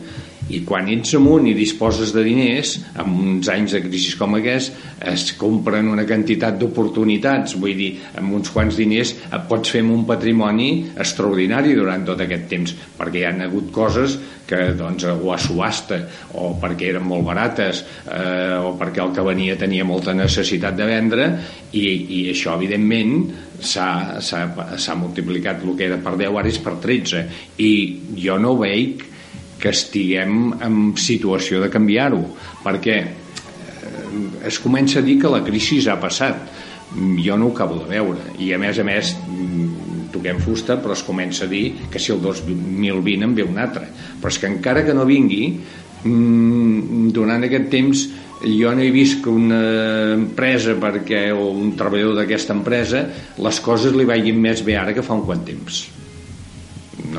i 0.50 0.62
quan 0.66 0.90
ets 0.92 1.14
amunt 1.18 1.48
i 1.50 1.56
disposes 1.58 2.14
de 2.16 2.24
diners 2.26 2.76
en 3.00 3.14
uns 3.34 3.50
anys 3.54 3.76
de 3.78 3.84
crisi 3.86 4.16
com 4.20 4.38
aquest 4.40 4.76
es 5.12 5.30
compren 5.40 5.92
una 5.92 6.06
quantitat 6.10 6.58
d'oportunitats. 6.60 7.56
Vull 7.60 7.78
dir, 7.78 7.92
amb 8.20 8.36
uns 8.40 8.52
quants 8.54 8.78
diners 8.80 9.14
et 9.30 9.48
pots 9.50 9.72
fer 9.76 9.84
un 9.86 10.06
patrimoni 10.10 10.70
extraordinari 10.98 11.76
durant 11.78 12.06
tot 12.08 12.26
aquest 12.26 12.50
temps 12.52 12.76
perquè 12.98 13.22
hi 13.22 13.28
han 13.30 13.46
hagut 13.46 13.72
coses 13.76 14.18
que 14.50 14.72
doncs, 14.74 15.06
o 15.06 15.30
a 15.32 15.38
subhasta 15.38 16.00
o 16.42 16.56
perquè 16.60 16.90
eren 16.90 17.06
molt 17.06 17.28
barates 17.28 17.84
eh, 18.10 18.58
o 18.58 18.74
perquè 18.80 19.04
el 19.04 19.14
que 19.14 19.26
venia 19.26 19.58
tenia 19.60 19.86
molta 19.86 20.16
necessitat 20.18 20.78
de 20.80 20.88
vendre 20.90 21.28
i, 21.78 21.86
i 21.86 22.22
això 22.34 22.56
evidentment 22.58 23.30
s'ha 23.62 24.98
multiplicat 24.98 25.62
el 25.62 25.78
que 25.78 25.90
era 25.90 26.00
per 26.02 26.16
10 26.18 26.42
ara 26.42 26.50
és 26.50 26.60
per 26.64 26.80
13 26.82 27.24
i 27.62 27.72
jo 28.18 28.40
no 28.42 28.56
veig 28.58 29.09
que 29.60 29.74
estiguem 29.74 30.54
en 30.66 30.80
situació 31.00 31.62
de 31.64 31.70
canviar-ho, 31.74 32.22
perquè 32.64 32.98
eh, 33.04 33.12
es 34.48 34.60
comença 34.64 35.00
a 35.00 35.06
dir 35.06 35.20
que 35.22 35.32
la 35.32 35.44
crisi 35.46 35.82
ha 35.90 36.00
passat. 36.00 36.48
Jo 37.22 37.36
no 37.38 37.50
ho 37.50 37.54
acabo 37.54 37.78
de 37.84 37.90
veure. 37.92 38.32
I 38.42 38.54
a 38.56 38.58
més 38.58 38.80
a 38.80 38.86
més, 38.88 39.14
mm, 39.28 40.08
toquem 40.16 40.40
fusta, 40.42 40.80
però 40.82 40.96
es 40.96 41.04
comença 41.06 41.46
a 41.46 41.52
dir 41.52 41.90
que 41.92 42.00
si 42.00 42.12
el 42.12 42.22
2020 42.24 43.28
en 43.28 43.36
ve 43.36 43.46
un 43.46 43.60
altre. 43.62 43.86
Però 44.22 44.32
és 44.32 44.40
que 44.40 44.50
encara 44.50 44.86
que 44.86 44.96
no 44.98 45.06
vingui, 45.06 45.60
mm, 46.04 47.12
durant 47.14 47.44
aquest 47.44 47.70
temps 47.70 48.08
jo 48.42 48.72
no 48.72 48.82
he 48.82 48.92
vist 48.92 49.22
que 49.24 49.30
una 49.30 50.14
empresa 50.16 50.78
perquè, 50.80 51.28
o 51.36 51.52
un 51.52 51.76
treballador 51.76 52.22
d'aquesta 52.22 52.56
empresa 52.56 53.04
les 53.38 53.60
coses 53.60 53.96
li 53.96 54.08
vagin 54.08 54.40
més 54.40 54.64
bé 54.64 54.78
ara 54.80 54.96
que 54.96 55.04
fa 55.04 55.18
un 55.18 55.26
quant 55.28 55.44
temps 55.44 55.99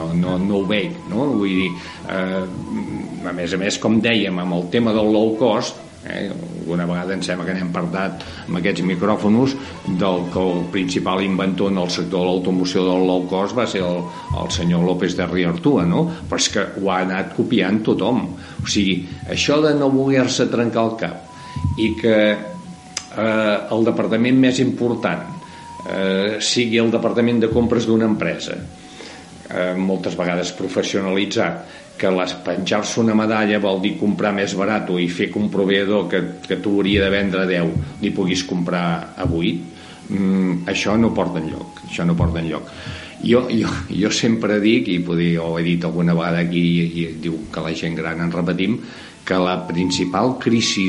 no, 0.01 0.09
no, 0.17 0.39
no 0.39 0.61
ho 0.61 0.65
veig 0.69 0.97
no? 1.11 1.29
vull 1.37 1.61
dir, 1.63 1.71
eh, 2.09 3.29
a 3.29 3.37
més 3.37 3.55
a 3.55 3.61
més 3.61 3.79
com 3.83 4.01
dèiem 4.01 4.39
amb 4.41 4.57
el 4.57 4.69
tema 4.73 4.95
del 4.97 5.13
low 5.13 5.35
cost 5.41 5.79
eh, 6.09 6.31
alguna 6.31 6.87
vegada 6.89 7.15
em 7.17 7.23
sembla 7.25 7.47
que 7.49 7.55
n'hem 7.57 7.73
parlat 7.75 8.25
amb 8.47 8.61
aquests 8.61 8.85
micròfonos 8.89 9.57
del 10.01 10.23
que 10.33 10.45
el 10.45 10.63
principal 10.73 11.23
inventor 11.25 11.73
en 11.73 11.81
el 11.83 11.91
sector 11.93 12.25
de 12.25 12.31
l'automoció 12.31 12.85
del 12.87 13.07
low 13.09 13.27
cost 13.31 13.57
va 13.59 13.67
ser 13.69 13.83
el, 13.87 14.05
el 14.41 14.53
senyor 14.55 14.87
López 14.87 15.17
de 15.19 15.27
Riartua 15.29 15.85
no? 15.89 16.07
però 16.29 16.41
és 16.41 16.49
que 16.55 16.67
ho 16.81 16.93
ha 16.93 17.03
anat 17.05 17.35
copiant 17.37 17.83
tothom 17.91 18.25
o 18.31 18.69
sigui, 18.69 19.03
això 19.29 19.61
de 19.65 19.75
no 19.77 19.91
voler-se 19.93 20.49
trencar 20.53 20.87
el 20.89 20.97
cap 21.01 21.79
i 21.81 21.93
que 21.99 22.17
eh, 22.31 23.57
el 23.75 23.85
departament 23.85 24.41
més 24.41 24.61
important 24.65 25.27
eh, 25.87 26.39
sigui 26.41 26.81
el 26.81 26.93
departament 26.93 27.43
de 27.43 27.51
compres 27.53 27.89
d'una 27.89 28.09
empresa 28.09 28.57
eh, 29.51 29.75
moltes 29.77 30.17
vegades 30.19 30.55
professionalitzat 30.57 31.79
que 32.01 32.09
penjar-se 32.45 33.01
una 33.03 33.15
medalla 33.15 33.61
vol 33.61 33.83
dir 33.83 33.99
comprar 34.01 34.33
més 34.33 34.55
barat 34.57 34.89
i 34.97 35.09
fer 35.13 35.29
que 35.33 35.39
un 35.39 35.51
proveïdor 35.53 36.09
que, 36.09 36.23
que 36.47 36.57
tu 36.63 36.79
hauria 36.79 37.05
de 37.05 37.11
vendre 37.13 37.43
a 37.45 37.51
10 37.51 38.01
li 38.01 38.13
puguis 38.17 38.47
comprar 38.49 39.13
a 39.17 39.27
8 39.27 40.09
mm, 40.09 40.65
això 40.73 40.97
no 40.97 41.13
porta 41.13 41.43
enlloc 41.43 41.85
això 41.91 42.07
no 42.07 42.17
porta 42.17 42.41
enlloc. 42.41 42.71
Jo, 43.21 43.43
jo, 43.53 43.69
jo 43.93 44.09
sempre 44.17 44.57
dic 44.63 44.89
i 44.89 45.01
poder, 45.05 45.35
ho 45.45 45.59
he 45.59 45.65
dit 45.67 45.85
alguna 45.85 46.15
vegada 46.17 46.41
aquí 46.41 46.63
i, 46.63 46.87
i 47.03 47.07
diu 47.21 47.37
que 47.53 47.61
la 47.61 47.75
gent 47.77 47.99
gran 47.99 48.23
en 48.25 48.33
repetim 48.33 48.79
que 49.27 49.37
la 49.37 49.59
principal 49.69 50.39
crisi 50.41 50.89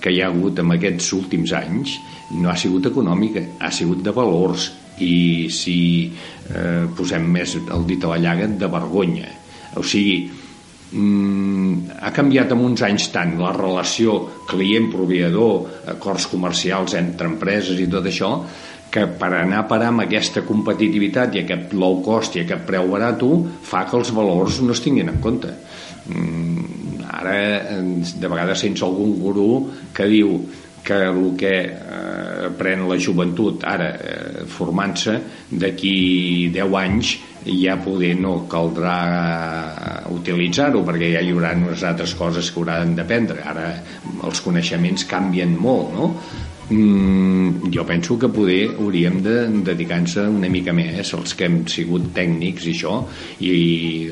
que 0.00 0.12
hi 0.12 0.20
ha 0.20 0.28
hagut 0.28 0.60
en 0.60 0.74
aquests 0.76 1.08
últims 1.16 1.54
anys 1.56 1.96
no 2.36 2.50
ha 2.50 2.56
sigut 2.60 2.90
econòmica, 2.90 3.42
ha 3.58 3.72
sigut 3.72 4.04
de 4.04 4.12
valors 4.12 4.68
i 5.04 5.48
si 5.52 5.78
eh, 6.08 6.86
posem 6.96 7.26
més 7.32 7.56
el 7.60 7.86
dit 7.88 8.04
a 8.04 8.14
la 8.14 8.20
llaga 8.22 8.48
de 8.48 8.70
vergonya. 8.70 9.28
O 9.78 9.84
sigui 9.86 10.16
mm, 10.92 12.00
ha 12.00 12.10
canviat 12.14 12.54
en 12.54 12.64
uns 12.66 12.82
anys 12.86 13.10
tant 13.14 13.36
la 13.40 13.52
relació 13.56 14.18
client-proveïdor 14.50 15.94
acords 15.94 16.26
comercials 16.32 16.96
entre 16.98 17.30
empreses 17.30 17.80
i 17.80 17.88
tot 17.90 18.10
això 18.10 18.34
que 18.90 19.06
per 19.06 19.30
anar 19.38 19.62
a 19.62 19.68
parar 19.70 19.92
amb 19.92 20.02
aquesta 20.02 20.42
competitivitat 20.42 21.36
i 21.36 21.44
aquest 21.44 21.76
low 21.78 22.00
cost 22.02 22.34
i 22.34 22.42
aquest 22.42 22.66
preu 22.66 22.90
barat 22.90 23.22
fa 23.62 23.84
que 23.86 23.96
els 24.00 24.10
valors 24.10 24.58
no 24.66 24.74
es 24.74 24.82
tinguin 24.82 25.12
en 25.12 25.20
compte. 25.22 25.52
Mm, 26.10 27.04
ara 27.10 27.36
de 28.20 28.30
vegades 28.30 28.64
sents 28.64 28.82
algun 28.82 29.14
gurú 29.20 29.50
que 29.94 30.08
diu 30.10 30.34
que 30.84 30.98
el 31.06 31.36
que 31.38 31.54
eh, 31.68 32.50
pren 32.58 32.86
la 32.88 32.98
joventut 32.98 33.64
ara 33.68 33.90
eh, 33.94 34.44
formant-se 34.48 35.16
d'aquí 35.50 36.50
10 36.54 36.76
anys 36.82 37.16
ja 37.46 37.76
poder 37.80 38.14
no 38.20 38.34
caldrà 38.50 38.98
eh, 39.08 40.12
utilitzar-ho 40.14 40.84
perquè 40.86 41.12
ja 41.14 41.24
hi 41.24 41.32
haurà 41.32 41.54
unes 41.56 41.84
altres 41.86 42.14
coses 42.18 42.50
que 42.52 42.60
hauran 42.60 42.94
d'aprendre 42.98 43.42
ara 43.44 43.72
els 44.28 44.44
coneixements 44.44 45.06
canvien 45.08 45.56
molt 45.56 45.92
no? 45.96 46.14
mm, 46.70 47.70
jo 47.74 47.84
penso 47.86 48.18
que 48.18 48.28
poder 48.28 48.70
hauríem 48.78 49.20
de 49.22 49.36
dedicar-nos 49.72 50.16
una 50.28 50.48
mica 50.52 50.72
més 50.76 51.12
els 51.16 51.34
que 51.34 51.48
hem 51.48 51.60
sigut 51.68 52.10
tècnics 52.16 52.68
i 52.68 52.74
això 52.76 52.96
i 53.40 53.52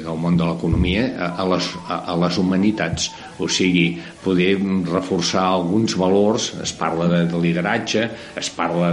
el 0.03 0.21
món 0.21 0.37
de 0.37 0.49
l'economia 0.49 1.09
a, 1.17 1.33
a, 1.43 1.49
les, 1.55 1.73
a, 1.87 2.03
a 2.13 2.19
les 2.25 2.39
humanitats 2.39 3.11
o 3.39 3.49
sigui, 3.49 4.01
poder 4.25 4.57
reforçar 4.89 5.47
alguns 5.47 5.97
valors. 5.99 6.53
Es 6.63 6.73
parla 6.77 7.09
de, 7.11 7.25
de 7.31 7.43
lideratge 7.43 8.09
es 8.39 8.51
parla 8.55 8.93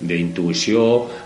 d'intuïció 0.00 0.82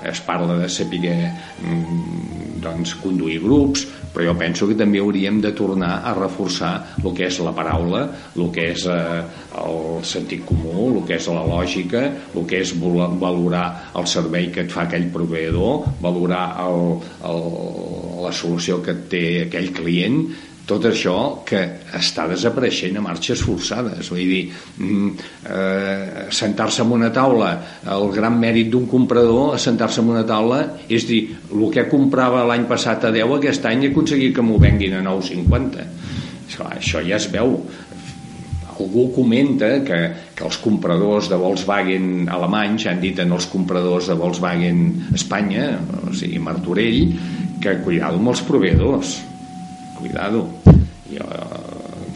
es 0.06 0.20
parla 0.24 0.58
de 0.60 0.68
saber 0.72 1.16
mm, 1.62 2.60
doncs, 2.60 2.94
conduir 3.00 3.40
grups 3.42 3.86
però 4.10 4.26
jo 4.26 4.34
penso 4.38 4.66
que 4.66 4.74
també 4.74 4.98
hauríem 4.98 5.38
de 5.42 5.52
tornar 5.54 6.00
a 6.02 6.12
reforçar 6.16 6.72
el 6.98 7.12
que 7.14 7.28
és 7.28 7.38
la 7.44 7.52
paraula, 7.54 8.00
el 8.34 8.48
que 8.50 8.64
és 8.72 8.82
eh, 8.90 9.20
el 9.62 10.02
sentit 10.06 10.42
comú, 10.48 10.88
el 10.90 11.04
que 11.06 11.14
és 11.20 11.28
la 11.30 11.44
lògica, 11.46 12.02
el 12.34 12.48
que 12.50 12.58
és 12.64 12.74
valorar 12.74 13.64
el 13.94 14.08
servei 14.10 14.50
que 14.50 14.64
et 14.66 14.74
fa 14.74 14.88
aquell 14.88 15.06
proveïdor, 15.14 15.86
valorar 16.02 16.44
el, 16.66 16.98
el, 17.30 17.42
la 18.26 18.34
solució 18.34 18.80
que 18.82 18.98
té 19.12 19.24
aquell 19.46 19.70
client, 19.78 20.24
tot 20.70 20.86
això 20.86 21.16
que 21.46 21.60
està 21.98 22.28
desapareixent 22.30 22.98
a 22.98 23.02
marxes 23.02 23.42
forçades. 23.42 24.10
Vull 24.12 24.30
dir, 24.30 24.42
mm, 24.78 25.10
eh, 25.50 26.26
sentar-se 26.30 26.82
en 26.82 26.92
una 26.94 27.10
taula 27.12 27.50
el 27.96 28.10
gran 28.14 28.38
mèrit 28.38 28.70
d'un 28.70 28.86
comprador 28.86 29.54
a 29.54 29.58
sentar-se 29.58 30.00
en 30.00 30.10
una 30.14 30.24
taula 30.26 30.60
és 30.88 31.06
dir, 31.06 31.22
el 31.52 31.70
que 31.74 31.88
comprava 31.90 32.46
l'any 32.46 32.66
passat 32.70 33.04
a 33.04 33.10
10 33.10 33.36
aquest 33.38 33.66
any 33.66 33.84
he 33.84 33.90
aconseguit 33.90 34.34
que 34.34 34.42
m'ho 34.42 34.58
venguin 34.58 34.94
a 34.94 35.02
9,50 35.02 35.86
això, 36.68 37.00
ja 37.06 37.16
es 37.16 37.30
veu. 37.30 37.54
Algú 38.80 39.10
comenta 39.12 39.68
que, 39.84 39.98
que 40.34 40.44
els 40.44 40.56
compradors 40.58 41.28
de 41.28 41.36
Volkswagen 41.36 42.28
alemanys 42.32 42.86
han 42.86 43.00
dit 43.00 43.18
en 43.18 43.32
els 43.32 43.46
compradors 43.46 44.08
de 44.08 44.14
Volkswagen 44.14 45.12
Espanya, 45.14 45.78
o 46.06 46.14
sigui 46.16 46.38
Martorell, 46.38 47.12
que 47.60 47.76
cuidado 47.84 48.16
amb 48.16 48.32
els 48.32 48.40
proveïdors 48.48 49.18
cuidado 50.00 50.48
jo, 51.10 51.26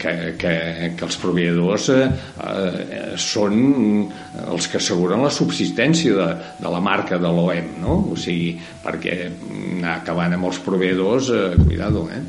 que, 0.01 0.13
que, 0.39 0.53
que 0.97 1.07
els 1.07 1.17
proveïdors 1.21 1.89
eh, 1.93 2.05
eh, 2.05 3.03
són 3.21 3.59
els 4.45 4.69
que 4.71 4.79
asseguren 4.81 5.25
la 5.25 5.33
subsistència 5.33 6.15
de, 6.15 6.29
de 6.61 6.71
la 6.71 6.81
marca 6.83 7.19
de 7.21 7.31
l'OEM 7.31 7.75
no? 7.83 7.99
o 8.13 8.17
sigui, 8.19 8.55
perquè 8.85 9.19
anar 9.27 9.99
acabant 9.99 10.37
amb 10.37 10.51
els 10.51 10.63
proveïdors 10.65 11.31
eh, 11.33 11.45
cuidado, 11.65 12.07
eh? 12.13 12.23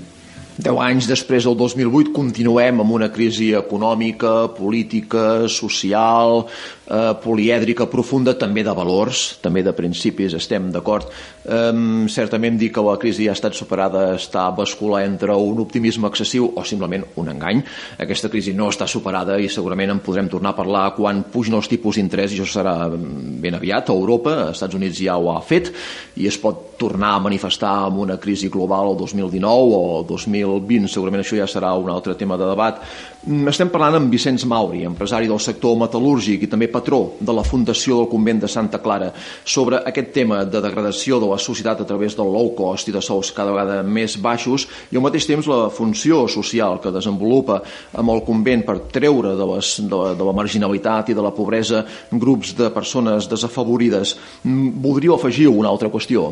Deu 0.57 0.79
anys 0.81 1.05
després 1.05 1.45
del 1.45 1.53
2008 1.61 2.15
continuem 2.17 2.79
amb 2.81 2.95
una 2.97 3.11
crisi 3.13 3.51
econòmica, 3.59 4.47
política, 4.57 5.45
social, 5.53 6.47
eh, 6.87 7.13
polièdrica 7.23 7.87
profunda, 7.91 8.37
també 8.39 8.65
de 8.67 8.75
valors, 8.77 9.39
també 9.43 9.63
de 9.67 9.75
principis, 9.77 10.35
estem 10.39 10.71
d'acord. 10.73 11.11
Eh, 11.45 11.73
certament 12.13 12.59
dir 12.59 12.73
que 12.73 12.85
la 12.85 12.97
crisi 12.99 13.27
ja 13.27 13.35
ha 13.35 13.39
estat 13.39 13.55
superada 13.55 14.09
està 14.17 14.47
bascular 14.57 15.05
entre 15.07 15.35
un 15.35 15.61
optimisme 15.63 16.09
excessiu 16.09 16.51
o 16.55 16.65
simplement 16.65 17.05
un 17.17 17.31
engany. 17.33 17.63
Aquesta 17.99 18.31
crisi 18.33 18.55
no 18.55 18.71
està 18.71 18.87
superada 18.87 19.39
i 19.39 19.49
segurament 19.49 19.91
en 19.91 20.03
podrem 20.05 20.29
tornar 20.29 20.55
a 20.55 20.59
parlar 20.59 20.87
quan 20.97 21.25
pugin 21.33 21.59
els 21.59 21.69
tipus 21.69 21.97
d'interès 21.99 22.33
i 22.33 22.41
això 22.41 22.61
serà 22.61 22.77
ben 22.91 23.55
aviat. 23.55 23.91
A 23.91 23.97
Europa, 23.97 24.37
als 24.47 24.61
Estats 24.61 24.79
Units 24.79 25.03
ja 25.03 25.19
ho 25.19 25.31
ha 25.33 25.41
fet 25.45 25.73
i 26.17 26.27
es 26.27 26.39
pot 26.41 26.77
tornar 26.77 27.15
a 27.17 27.23
manifestar 27.25 27.73
amb 27.87 27.99
una 28.05 28.19
crisi 28.21 28.51
global 28.53 28.93
el 28.93 28.99
2019 29.01 29.77
o 29.77 30.01
el 30.01 30.07
2020, 30.09 30.91
segurament 30.93 31.25
això 31.25 31.39
ja 31.39 31.49
serà 31.49 31.73
un 31.81 31.91
altre 31.93 32.15
tema 32.15 32.37
de 32.37 32.49
debat. 32.49 32.83
Mm, 33.27 33.49
estem 33.51 33.73
parlant 33.75 33.97
amb 33.99 34.13
Vicenç 34.15 34.45
Mauri, 34.47 34.85
empresari 34.87 35.27
del 35.27 35.41
sector 35.43 35.73
metal·lúrgic 35.81 36.45
i 36.47 36.49
també 36.51 36.69
patró 36.71 37.17
de 37.19 37.35
la 37.35 37.43
Fundació 37.43 37.97
del 37.99 38.09
Convent 38.13 38.45
de 38.45 38.51
Santa 38.53 38.79
Clara, 38.79 39.09
sobre 39.43 39.81
aquest 39.91 40.13
tema 40.15 40.45
de 40.47 40.61
degradació 40.63 41.19
de 41.19 41.33
la 41.33 41.41
societat 41.43 41.83
a 41.83 41.89
través 41.89 42.15
del 42.15 42.31
low 42.31 42.53
cost 42.55 42.87
i 42.87 42.95
de 42.95 43.03
sous 43.03 43.33
cada 43.35 43.51
vegada 43.51 43.83
més 43.83 44.15
baixos 44.23 44.69
i 44.93 45.01
al 45.01 45.03
mateix 45.03 45.27
temps 45.27 45.51
la 45.51 45.73
funció 45.75 46.29
social 46.31 46.79
que 46.79 46.95
desenvolupa 46.95 47.59
amb 47.99 48.15
el 48.15 48.23
convent 48.23 48.63
per 48.63 48.79
treure 48.95 49.35
de, 49.35 49.53
les, 49.57 49.75
de, 49.83 50.03
de 50.15 50.31
la 50.31 50.39
marginalitat 50.45 51.11
i 51.11 51.19
de 51.19 51.25
la 51.27 51.35
pobresa 51.35 51.83
grups 52.13 52.55
de 52.55 52.71
persones 52.71 53.27
desafavorides. 53.27 54.15
Mm, 54.45 54.77
voldríeu 54.87 55.19
afegir 55.19 55.51
una 55.51 55.75
altra 55.75 55.91
qüestió? 55.91 56.31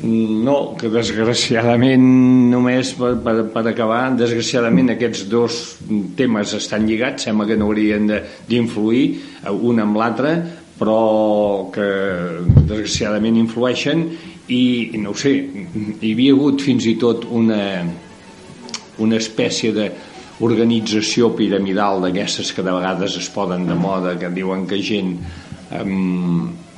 No, 0.00 0.72
que 0.80 0.88
desgraciadament, 0.88 2.04
només 2.50 2.94
per, 2.96 3.12
per, 3.22 3.34
per 3.52 3.62
acabar, 3.68 4.00
desgraciadament 4.16 4.94
aquests 4.94 5.26
dos 5.30 5.58
temes 6.16 6.54
estan 6.56 6.88
lligats, 6.88 7.28
sembla 7.28 7.46
que 7.50 7.58
no 7.60 7.68
haurien 7.68 8.08
d'influir 8.48 9.04
un 9.52 9.82
amb 9.84 10.00
l'altre, 10.00 10.32
però 10.80 11.68
que 11.74 11.86
desgraciadament 12.64 13.36
influeixen 13.38 14.06
i, 14.48 14.96
no 14.98 15.12
ho 15.12 15.18
sé, 15.18 15.34
hi 15.36 16.14
havia 16.14 16.32
hagut 16.34 16.64
fins 16.64 16.88
i 16.88 16.96
tot 16.98 17.28
una, 17.28 17.60
una 19.04 19.20
espècie 19.20 19.76
de 19.76 19.90
organització 20.42 21.30
piramidal 21.36 22.00
d'aquestes 22.02 22.50
que 22.56 22.64
de 22.64 22.74
vegades 22.74 23.20
es 23.20 23.28
poden 23.30 23.68
de 23.68 23.76
moda, 23.78 24.16
que 24.18 24.32
diuen 24.32 24.64
que 24.66 24.80
gent 24.82 25.14
amb, 25.78 26.71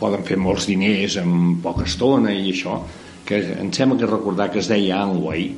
poden 0.00 0.24
fer 0.26 0.38
molts 0.40 0.66
diners 0.70 1.18
en 1.22 1.58
poca 1.62 1.86
estona 1.86 2.32
i 2.34 2.50
això 2.50 2.80
que 3.24 3.40
em 3.56 3.70
sembla 3.72 3.98
que 4.00 4.10
recordar 4.10 4.50
que 4.52 4.60
es 4.60 4.68
deia 4.68 5.00
Angway 5.02 5.48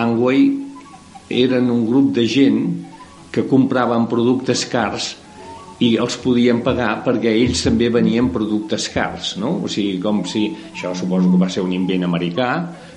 Angway 0.00 0.46
eren 1.30 1.70
un 1.70 1.84
grup 1.86 2.14
de 2.16 2.26
gent 2.26 2.62
que 3.30 3.46
compraven 3.46 4.08
productes 4.10 4.64
cars 4.70 5.12
i 5.80 5.94
els 6.02 6.16
podien 6.20 6.60
pagar 6.64 6.90
perquè 7.06 7.32
ells 7.32 7.62
també 7.64 7.88
venien 7.92 8.28
productes 8.32 8.88
cars 8.92 9.36
no? 9.40 9.56
o 9.64 9.68
sigui, 9.70 10.00
com 10.02 10.24
si 10.28 10.48
això 10.72 10.92
suposo 10.96 11.30
que 11.30 11.40
va 11.40 11.48
ser 11.52 11.64
un 11.64 11.72
invent 11.76 12.04
americà 12.08 12.50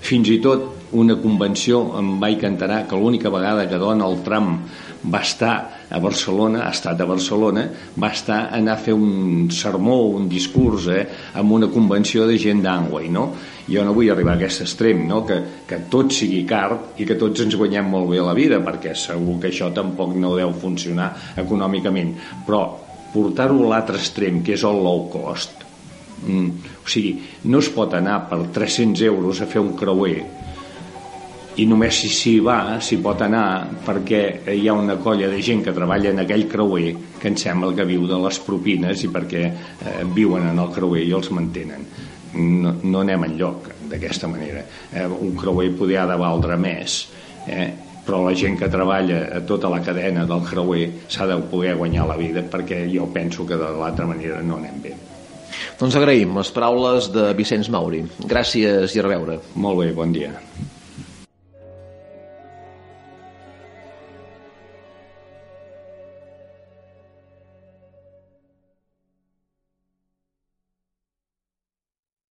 fins 0.04 0.32
i 0.34 0.40
tot 0.44 0.73
una 0.94 1.16
convenció 1.18 1.84
em 2.00 2.16
vaig 2.22 2.44
enterar 2.46 2.84
que 2.88 2.98
l'única 3.00 3.32
vegada 3.34 3.66
que 3.70 3.82
Donald 3.82 4.22
Trump 4.26 4.68
va 5.04 5.20
estar 5.26 5.54
a 5.90 6.00
Barcelona, 6.00 6.64
ha 6.66 6.72
estat 6.72 7.02
a 7.02 7.06
Barcelona, 7.06 7.66
va 8.00 8.10
estar 8.14 8.38
a 8.46 8.58
anar 8.58 8.78
a 8.78 8.82
fer 8.82 8.94
un 8.96 9.50
sermó, 9.52 9.98
un 10.16 10.30
discurs, 10.30 10.88
eh, 10.88 11.04
amb 11.40 11.52
una 11.52 11.68
convenció 11.74 12.28
de 12.30 12.38
gent 12.40 12.64
d'Angway, 12.64 13.10
no? 13.12 13.26
Jo 13.68 13.84
no 13.84 13.94
vull 13.96 14.12
arribar 14.12 14.36
a 14.38 14.40
aquest 14.40 14.64
extrem, 14.66 15.04
no? 15.08 15.24
Que, 15.28 15.40
que 15.68 15.82
tot 15.92 16.14
sigui 16.16 16.44
car 16.48 16.72
i 16.98 17.08
que 17.10 17.18
tots 17.20 17.44
ens 17.44 17.58
guanyem 17.60 17.90
molt 17.92 18.10
bé 18.14 18.22
la 18.24 18.36
vida, 18.38 18.62
perquè 18.64 18.96
segur 18.96 19.40
que 19.42 19.52
això 19.52 19.74
tampoc 19.76 20.16
no 20.16 20.36
deu 20.38 20.54
funcionar 20.62 21.12
econòmicament, 21.44 22.16
però 22.48 22.64
portar-ho 23.14 23.60
a 23.66 23.74
l'altre 23.74 24.00
extrem, 24.00 24.42
que 24.44 24.56
és 24.56 24.64
el 24.66 24.80
low 24.84 25.08
cost, 25.12 25.68
mm, 26.24 26.72
o 26.80 26.88
sigui, 26.90 27.18
no 27.52 27.60
es 27.60 27.70
pot 27.70 27.94
anar 27.94 28.24
per 28.32 28.40
300 28.56 29.04
euros 29.12 29.42
a 29.42 29.50
fer 29.52 29.62
un 29.62 29.76
creuer 29.78 30.43
i 31.62 31.66
només 31.70 32.00
si 32.02 32.10
s'hi 32.10 32.34
va 32.42 32.80
s'hi 32.82 32.98
pot 33.04 33.22
anar 33.22 33.68
perquè 33.86 34.22
hi 34.56 34.66
ha 34.68 34.74
una 34.74 34.96
colla 35.02 35.30
de 35.30 35.42
gent 35.46 35.62
que 35.66 35.74
treballa 35.76 36.10
en 36.10 36.24
aquell 36.24 36.48
creuer 36.50 36.96
que 37.20 37.30
em 37.30 37.38
sembla 37.38 37.74
que 37.78 37.86
viu 37.86 38.08
de 38.10 38.18
les 38.26 38.40
propines 38.42 39.04
i 39.06 39.12
perquè 39.14 39.44
eh, 39.46 40.02
viuen 40.16 40.50
en 40.50 40.60
el 40.64 40.74
creuer 40.74 41.04
i 41.06 41.14
els 41.14 41.30
mantenen 41.36 41.86
no, 42.34 42.74
no 42.82 43.04
anem 43.04 43.28
en 43.30 43.38
lloc 43.38 43.70
d'aquesta 43.92 44.32
manera 44.32 44.66
eh, 44.92 45.06
un 45.06 45.38
creuer 45.38 45.70
poder 45.78 46.02
ha 46.02 46.10
de 46.10 46.18
valdre 46.18 46.58
més 46.58 47.00
eh? 47.46 47.70
però 48.04 48.26
la 48.26 48.34
gent 48.36 48.58
que 48.60 48.72
treballa 48.72 49.22
a 49.38 49.46
tota 49.48 49.70
la 49.72 49.80
cadena 49.86 50.26
del 50.28 50.42
creuer 50.50 50.90
s'ha 51.08 51.30
de 51.30 51.38
poder 51.54 51.78
guanyar 51.78 52.10
la 52.10 52.20
vida 52.20 52.42
perquè 52.42 52.84
jo 52.92 53.08
penso 53.14 53.46
que 53.46 53.60
de 53.62 53.74
l'altra 53.78 54.10
manera 54.10 54.42
no 54.42 54.58
anem 54.58 54.82
bé 54.82 54.96
doncs 55.80 55.96
agraïm 55.96 56.34
les 56.38 56.50
paraules 56.54 57.12
de 57.14 57.30
Vicenç 57.38 57.70
Mauri. 57.74 58.02
Gràcies 58.26 58.96
i 58.96 59.02
a 59.02 59.06
reveure. 59.06 59.38
Molt 59.56 59.84
bé, 59.84 59.92
bon 59.96 60.14
dia. 60.16 60.34